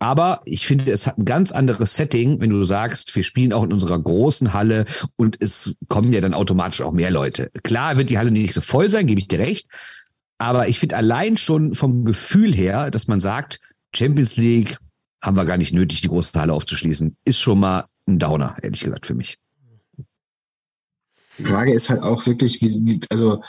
[0.00, 3.64] Aber ich finde, es hat ein ganz anderes Setting, wenn du sagst, wir spielen auch
[3.64, 4.84] in unserer großen Halle
[5.16, 7.50] und es kommen ja dann automatisch auch mehr Leute.
[7.64, 9.68] Klar wird die Halle nicht so voll sein, gebe ich dir recht.
[10.38, 13.58] Aber ich finde allein schon vom Gefühl her, dass man sagt,
[13.92, 14.78] Champions League
[15.20, 18.82] haben wir gar nicht nötig, die große Halle aufzuschließen, ist schon mal ein Downer, ehrlich
[18.82, 19.38] gesagt, für mich.
[21.38, 23.42] Die Frage ist halt auch wirklich, wie, wie also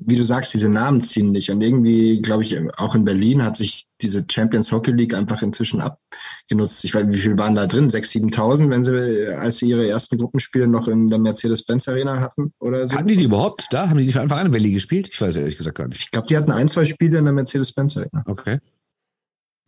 [0.00, 1.50] wie du sagst, diese Namen ziehen nicht.
[1.50, 5.80] Und irgendwie, glaube ich, auch in Berlin hat sich diese Champions Hockey League einfach inzwischen
[5.80, 6.84] abgenutzt.
[6.84, 7.88] Ich weiß, wie viel waren da drin?
[7.88, 12.52] 6.000, 7.000, wenn sie, als sie ihre ersten Gruppenspiele noch in der Mercedes-Benz Arena hatten
[12.60, 12.96] oder so?
[12.96, 13.88] Hatten die die überhaupt da?
[13.88, 15.08] Haben die die von Anfang an in Berlin gespielt?
[15.12, 16.02] Ich weiß ehrlich gesagt gar nicht.
[16.02, 18.22] Ich glaube, die hatten ein, zwei Spiele in der Mercedes-Benz Arena.
[18.26, 18.58] Okay.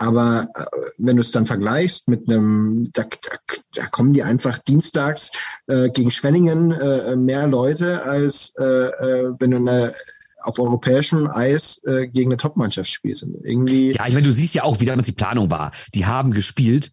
[0.00, 0.64] Aber äh,
[0.96, 3.36] wenn du es dann vergleichst mit einem, da, da,
[3.74, 5.30] da kommen die einfach dienstags
[5.66, 9.94] äh, gegen Schwenningen äh, mehr Leute, als äh, äh, wenn du eine,
[10.42, 13.26] auf europäischem Eis äh, gegen eine Topmannschaft spielst.
[13.42, 15.70] Irgendwie Ja, ich meine, du siehst ja auch, wie damals die Planung war.
[15.94, 16.92] Die haben gespielt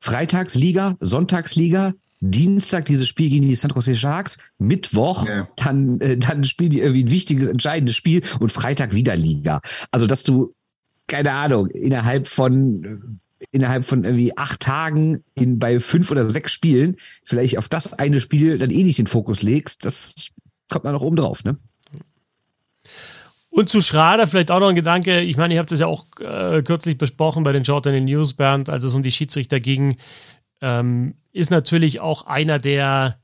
[0.00, 5.48] Freitagsliga, Sonntagsliga, Dienstag dieses Spiel gegen die San Jose Sharks, Mittwoch, Ja.
[5.56, 9.60] dann, äh, dann spielen die irgendwie ein wichtiges, entscheidendes Spiel und Freitag wieder Liga.
[9.92, 10.54] Also, dass du,
[11.10, 16.96] keine Ahnung, innerhalb von, innerhalb von irgendwie acht Tagen in, bei fünf oder sechs Spielen
[17.24, 20.30] vielleicht auf das eine Spiel dann eh nicht den Fokus legst, das
[20.68, 21.58] kommt dann noch oben drauf, ne?
[23.52, 25.20] Und zu Schrader vielleicht auch noch ein Gedanke.
[25.22, 28.04] Ich meine, ihr habt es ja auch äh, kürzlich besprochen bei den Short in den
[28.04, 29.96] News, Bernd, als es um die Schiedsrichter ging.
[30.60, 33.18] Ähm, ist natürlich auch einer, der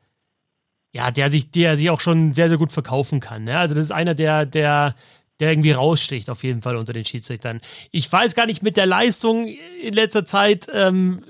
[0.93, 3.45] ja, der sich, der sich auch schon sehr, sehr gut verkaufen kann.
[3.45, 3.57] Ne?
[3.57, 4.95] Also das ist einer, der, der,
[5.41, 7.61] der irgendwie raussticht, auf jeden Fall unter den Schiedsrichtern.
[7.91, 11.22] Ich weiß gar nicht mit der Leistung in letzter Zeit, ähm,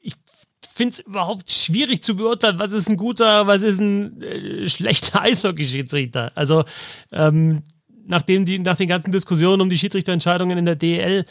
[0.00, 0.14] ich
[0.74, 5.22] finde es überhaupt schwierig zu beurteilen, was ist ein guter, was ist ein äh, schlechter
[5.22, 6.32] Eishockey-Schiedsrichter.
[6.34, 6.64] Also
[7.12, 7.62] ähm,
[8.06, 11.24] nachdem die, nach den ganzen Diskussionen um die Schiedsrichterentscheidungen in der DL,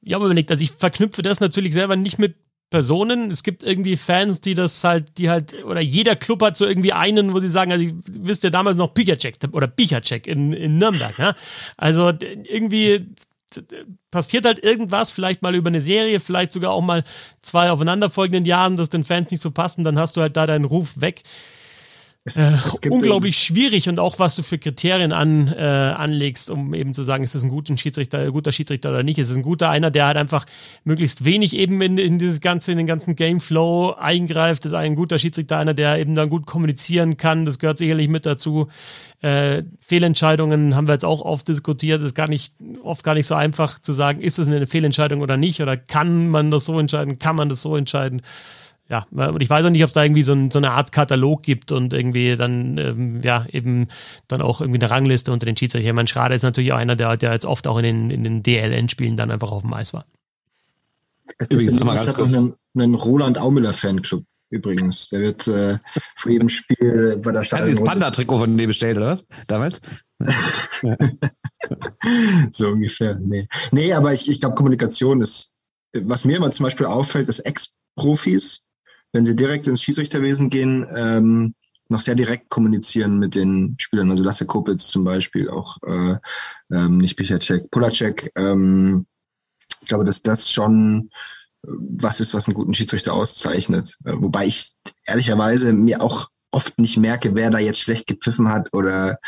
[0.00, 2.36] ich habe überlegt, also ich verknüpfe das natürlich selber nicht mit
[2.72, 3.30] Personen.
[3.30, 6.92] Es gibt irgendwie Fans, die das halt, die halt, oder jeder Club hat so irgendwie
[6.92, 10.78] einen, wo sie sagen, also ich wisst ja damals noch Pichacek oder Pichacek in, in
[10.78, 11.36] Nürnberg, ne?
[11.76, 13.06] Also irgendwie
[14.10, 17.04] passiert halt irgendwas, vielleicht mal über eine Serie, vielleicht sogar auch mal
[17.42, 20.64] zwei aufeinanderfolgenden Jahren, das den Fans nicht so passen, dann hast du halt da deinen
[20.64, 21.22] Ruf weg.
[22.24, 22.52] Äh,
[22.88, 27.24] unglaublich schwierig und auch was du für Kriterien an, äh, anlegst, um eben zu sagen,
[27.24, 29.18] ist es ein guter Schiedsrichter, ein guter Schiedsrichter oder nicht.
[29.18, 30.46] Ist es ein guter einer, der halt einfach
[30.84, 34.64] möglichst wenig eben in, in dieses ganze, in den ganzen Gameflow eingreift.
[34.64, 37.44] Ist ein guter Schiedsrichter einer, der eben dann gut kommunizieren kann.
[37.44, 38.68] Das gehört sicherlich mit dazu.
[39.20, 42.02] Äh, Fehlentscheidungen haben wir jetzt auch oft diskutiert.
[42.02, 42.54] Ist gar nicht,
[42.84, 45.60] oft gar nicht so einfach zu sagen, ist es eine Fehlentscheidung oder nicht?
[45.60, 47.18] Oder kann man das so entscheiden?
[47.18, 48.22] Kann man das so entscheiden?
[48.88, 50.92] Ja, und ich weiß auch nicht, ob es da irgendwie so, ein, so, eine Art
[50.92, 53.88] Katalog gibt und irgendwie dann, ähm, ja, eben
[54.28, 55.88] dann auch irgendwie eine Rangliste unter den Schiedsrichtern.
[55.88, 58.22] Ich meine, Schrader ist natürlich auch einer, der, der jetzt oft auch in den, in
[58.22, 60.04] den DLN-Spielen dann einfach auf dem Eis war.
[61.48, 62.34] Übrigens, nochmal ich ganz kurz.
[62.34, 65.08] einen, einen Roland Aumüller Fanclub übrigens.
[65.08, 65.78] Der wird äh,
[66.16, 69.26] vor jedem Spiel bei der Hast du das Panda-Trikot von dem bestellt, oder was?
[69.46, 69.80] Damals?
[72.52, 73.16] so ungefähr.
[73.18, 75.54] Nee, nee aber ich, ich glaube, Kommunikation ist,
[75.94, 78.60] was mir immer zum Beispiel auffällt, ist Ex-Profis,
[79.12, 81.54] wenn sie direkt ins Schiedsrichterwesen gehen, ähm,
[81.88, 84.10] noch sehr direkt kommunizieren mit den Spielern.
[84.10, 86.16] Also Lasse Kopitz zum Beispiel, auch äh,
[86.72, 88.32] ähm, nicht Pichacek, Polacek.
[88.34, 89.06] Ähm,
[89.82, 91.10] ich glaube, dass das schon
[91.62, 93.96] äh, was ist, was einen guten Schiedsrichter auszeichnet.
[94.04, 98.72] Äh, wobei ich ehrlicherweise mir auch oft nicht merke, wer da jetzt schlecht gepfiffen hat
[98.72, 99.18] oder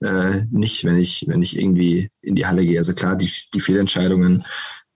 [0.00, 2.78] äh, nicht, wenn ich, wenn ich irgendwie in die Halle gehe.
[2.78, 4.44] Also klar, die, die Fehlentscheidungen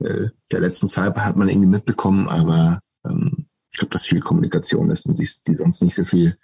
[0.00, 3.43] äh, der letzten Zeit hat man irgendwie mitbekommen, aber ähm,
[3.74, 6.36] ich glaube, dass viel Essentialisation ist und die, die sonst nicht so viel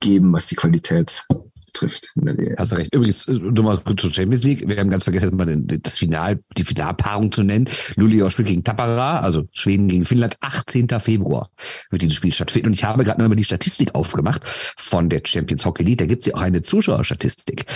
[0.00, 1.26] geben, was die Qualität
[1.66, 2.10] betrifft.
[2.16, 2.54] In DL.
[2.58, 2.94] Hast du recht.
[2.94, 4.66] Übrigens, äh, nochmal kurz zur Champions League.
[4.66, 7.68] Wir haben ganz vergessen, jetzt mal den- das Final, die Finalpaarung zu nennen.
[7.96, 11.00] Luleå spielt gegen Tappara, also Schweden gegen Finnland, 18.
[11.00, 11.50] Februar
[11.90, 12.68] wird dieses Spiel stattfinden.
[12.68, 14.40] Und ich habe gerade nochmal die Statistik aufgemacht
[14.78, 15.98] von der Champions Hockey League.
[15.98, 17.66] Da gibt es ja auch eine Zuschauerstatistik.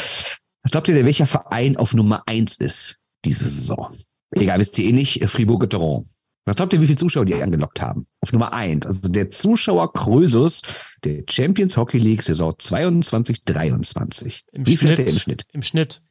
[0.70, 2.96] Glaubt ihr, welcher Verein auf Nummer eins ist
[3.26, 3.94] diese Saison?
[4.30, 6.06] Egal, wisst ihr eh nicht, Fribourg-Gotteron.
[6.46, 8.06] Was glaubt ihr, wie viele Zuschauer die angelockt haben?
[8.20, 10.62] Auf Nummer eins, also der Zuschauer-Krösus
[11.02, 14.42] der Champions Hockey League Saison 22-23.
[14.52, 15.46] Im Wie viel hat Schnitt, der im Schnitt?
[15.52, 16.02] Im Schnitt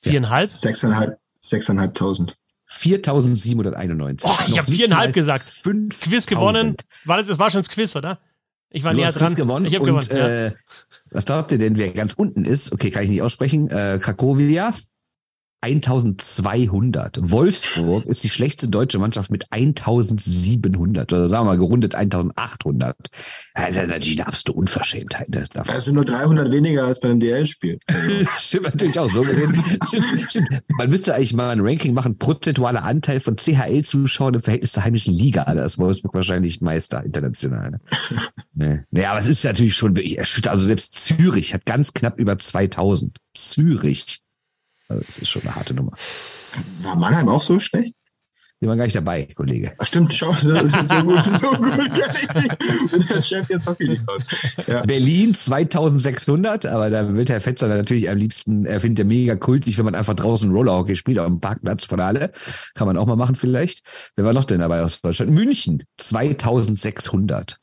[0.00, 0.50] viereinhalb.
[0.50, 2.36] Sechseinhalb, sechseinhalbtausend.
[2.66, 4.28] 4791.
[4.30, 5.44] Oh, ich habe viereinhalb gesagt.
[5.44, 6.00] 5000.
[6.02, 6.76] Quiz gewonnen.
[7.04, 8.20] War das, das war schon das Quiz, oder?
[8.70, 9.28] Ich war Du näher hast dran.
[9.28, 9.64] Quiz gewonnen.
[9.66, 10.06] Ich habe gewonnen.
[10.10, 10.46] ja.
[10.46, 10.54] äh,
[11.10, 12.70] was glaubt ihr denn, wer ganz unten ist?
[12.72, 13.70] Okay, kann ich nicht aussprechen.
[13.70, 14.74] Äh, Krakowia
[15.60, 17.18] 1200.
[17.20, 21.12] Wolfsburg ist die schlechteste deutsche Mannschaft mit 1700.
[21.12, 22.96] Oder sagen wir mal gerundet 1800.
[23.54, 25.28] Das ist ja natürlich eine absolute Unverschämtheit.
[25.30, 25.40] ne?
[25.40, 27.78] Das darf Das sind nur 300 weniger als bei einem DL-Spiel.
[27.88, 29.62] Also, Stimmt natürlich auch so gesehen.
[29.86, 30.62] Stimmt, stimmt.
[30.68, 35.14] Man müsste eigentlich mal ein Ranking machen, prozentualer Anteil von CHL-Zuschauern im Verhältnis zur heimischen
[35.14, 35.44] Liga.
[35.52, 37.72] Da ist Wolfsburg wahrscheinlich Meister international.
[37.72, 37.80] Ne?
[38.54, 38.80] nee.
[38.90, 40.54] nee, aber es ist natürlich schon wirklich erschütternd.
[40.54, 43.18] Also selbst Zürich hat ganz knapp über 2000.
[43.34, 44.22] Zürich.
[44.88, 45.92] Also das ist schon eine harte Nummer.
[46.82, 47.94] war Mannheim auch so schlecht?
[48.60, 49.72] Die waren gar nicht dabei, Kollege.
[49.78, 51.70] Ach stimmt, schau, so, so, so gut, so gut.
[52.90, 54.24] Wenn der Chef jetzt Hockey liefert.
[54.66, 54.82] Ja.
[54.82, 59.78] Berlin 2600, aber da will Herr Fetzer natürlich am liebsten, er findet ja mega kultig,
[59.78, 62.32] wenn man einfach draußen Rollerhockey spielt, auf dem Parkplatz von Halle.
[62.74, 63.84] Kann man auch mal machen vielleicht.
[64.16, 65.30] Wer war noch denn dabei aus Deutschland?
[65.30, 67.58] München 2600.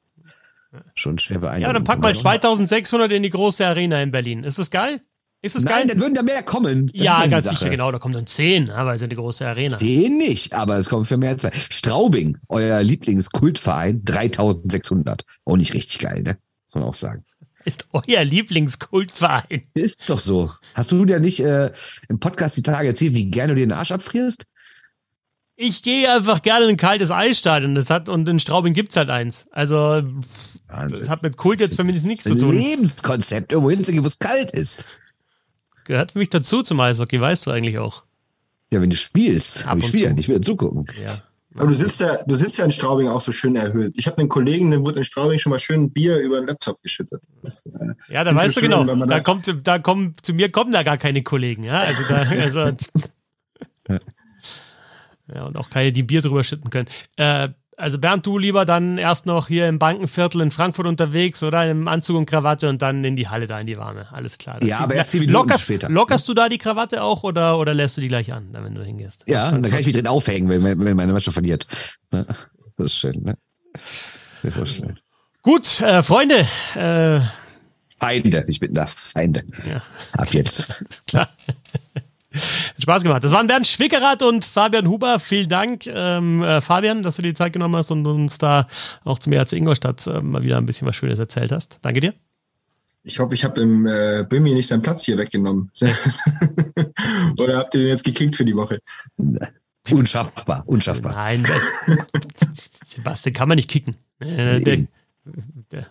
[0.93, 1.67] Schon schwer beeindruckend.
[1.67, 4.45] Ja, dann pack mal 2600 in die große Arena in Berlin.
[4.45, 5.01] Ist das geil?
[5.41, 5.87] Ist das Nein, geil?
[5.87, 6.87] dann würden da mehr kommen.
[6.87, 7.91] Das ja, ganz sicher, genau.
[7.91, 9.77] Da kommen dann 10, aber es ist eine große Arena.
[9.77, 11.51] Zehn nicht, aber es kommt für mehr als zwei.
[11.53, 15.23] Straubing, euer Lieblingskultverein, 3600.
[15.45, 16.37] Auch nicht richtig geil, ne?
[16.67, 17.25] Muss man auch sagen.
[17.63, 19.63] Ist euer Lieblingskultverein.
[19.73, 20.51] Ist doch so.
[20.73, 21.71] Hast du dir nicht äh,
[22.09, 24.45] im Podcast die Tage erzählt, wie gerne du dir den Arsch abfrierst?
[25.57, 27.75] Ich gehe einfach gerne in ein kaltes Eisstadion.
[27.75, 29.47] Das hat, und in Straubing gibt's halt eins.
[29.51, 30.01] Also,
[30.67, 32.57] das hat mit Kult jetzt für mich nichts zu Ein tun.
[32.57, 34.83] Lebenskonzept, irgendwo hinzugehen, wo es kalt ist.
[35.85, 38.03] Gehört für mich dazu zum Eishockey, weißt du eigentlich auch.
[38.71, 39.65] Ja, wenn du spielst.
[39.65, 40.85] Ab Aber ich spiele ja nicht, ich will zugucken.
[41.03, 41.21] Ja.
[41.57, 43.93] Aber du sitzt ja, du sitzt ja in Straubing auch so schön erhöht.
[43.97, 46.81] Ich habe einen Kollegen, der wurde in Straubing schon mal schön Bier über den Laptop
[46.81, 47.21] geschüttet.
[48.09, 48.83] Ja, da weißt so du schön, genau.
[48.83, 51.79] man Da da- kommt, da kommen, zu mir kommen da gar keine Kollegen, ja.
[51.79, 52.71] Also da, also.
[55.33, 56.87] Ja, und auch keine, die Bier drüber schütten können.
[57.15, 61.69] Äh, also Bernd, du lieber dann erst noch hier im Bankenviertel in Frankfurt unterwegs oder
[61.69, 64.07] im Anzug und Krawatte und dann in die Halle da in die Warme.
[64.11, 64.63] Alles klar.
[64.63, 65.89] Ja, aber erst zehn lockerst, später.
[65.89, 68.83] Lockerst du da die Krawatte auch oder, oder lässt du die gleich an, wenn du
[68.83, 69.23] hingehst?
[69.27, 71.67] Ja, und dann kann ich mich drin aufhängen, wenn, wenn meine Mannschaft verliert.
[72.11, 72.27] Das
[72.77, 73.37] ist schön, ne?
[75.41, 76.45] Gut, äh, Freunde,
[76.75, 77.19] äh,
[77.97, 79.43] Feinde, ich bin da, Feinde.
[79.67, 79.81] Ja.
[80.13, 80.67] Ab jetzt.
[81.07, 81.29] Klar.
[82.35, 83.23] Hat Spaß gemacht.
[83.23, 85.19] Das waren Bernd Schwickerath und Fabian Huber.
[85.19, 88.67] Vielen Dank, ähm, äh, Fabian, dass du dir die Zeit genommen hast und uns da
[89.03, 91.79] auch zum ERC Ingolstadt äh, mal wieder ein bisschen was Schönes erzählt hast.
[91.81, 92.13] Danke dir.
[93.03, 95.71] Ich hoffe, ich habe im äh, Bömi nicht seinen Platz hier weggenommen.
[97.39, 98.79] Oder habt ihr den jetzt gekickt für die Woche?
[99.91, 101.13] Unschaffbar, unschaffbar.
[101.13, 101.47] Nein,
[102.85, 103.95] Sebastian kann man nicht kicken.
[104.19, 104.87] Äh, der,
[105.71, 105.85] der,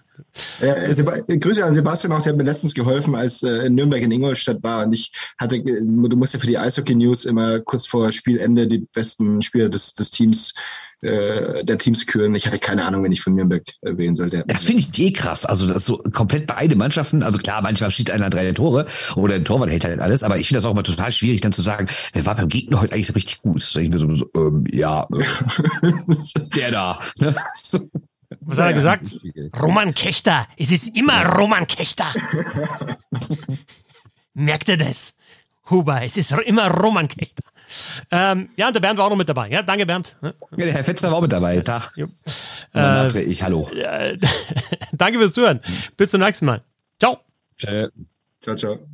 [0.60, 4.02] Äh, Seba Grüße an Sebastian auch, der hat mir letztens geholfen, als äh, in Nürnberg
[4.02, 7.60] in Ingolstadt war und ich hatte, äh, du musst ja für die Eishockey News immer
[7.60, 10.54] kurz vor Spielende die besten Spieler des, des Teams,
[11.04, 12.34] äh, der Teams küren.
[12.34, 14.44] Ich hatte keine Ahnung, wenn ich von Nürnberg äh, wählen sollte.
[14.46, 15.44] Das finde ich eh krass.
[15.44, 17.22] Also, das so komplett beide Mannschaften.
[17.22, 20.22] Also klar, manchmal schießt einer drei Tore oder der Torwart hält halt alles.
[20.22, 22.80] Aber ich finde das auch immer total schwierig, dann zu sagen, wer war beim Gegner
[22.80, 23.74] heute eigentlich so richtig gut?
[23.74, 25.92] Denk ich mir so, so ähm, ja, äh,
[26.56, 26.98] der da.
[27.18, 27.34] Ne?
[27.62, 27.80] So.
[28.40, 29.20] Was hat er gesagt?
[29.60, 30.46] Roman Kechter.
[30.56, 32.12] Es ist immer Roman Kechter.
[34.34, 35.16] Merkt ihr das?
[35.70, 37.44] Huber, es ist immer Roman Kechter.
[38.10, 39.48] Ähm, ja, und der Bernd war auch noch mit dabei.
[39.48, 40.16] Ja, danke, Bernd.
[40.22, 41.60] Ja, der Herr Fetzner war auch mit dabei.
[41.60, 41.92] Tag.
[42.72, 43.68] Danach drehe ich, hallo.
[43.70, 44.18] Äh,
[44.92, 45.60] danke fürs Zuhören.
[45.96, 46.62] Bis zum nächsten Mal.
[46.98, 47.20] Ciao.
[47.56, 47.88] Tschö.
[48.42, 48.93] Ciao, ciao.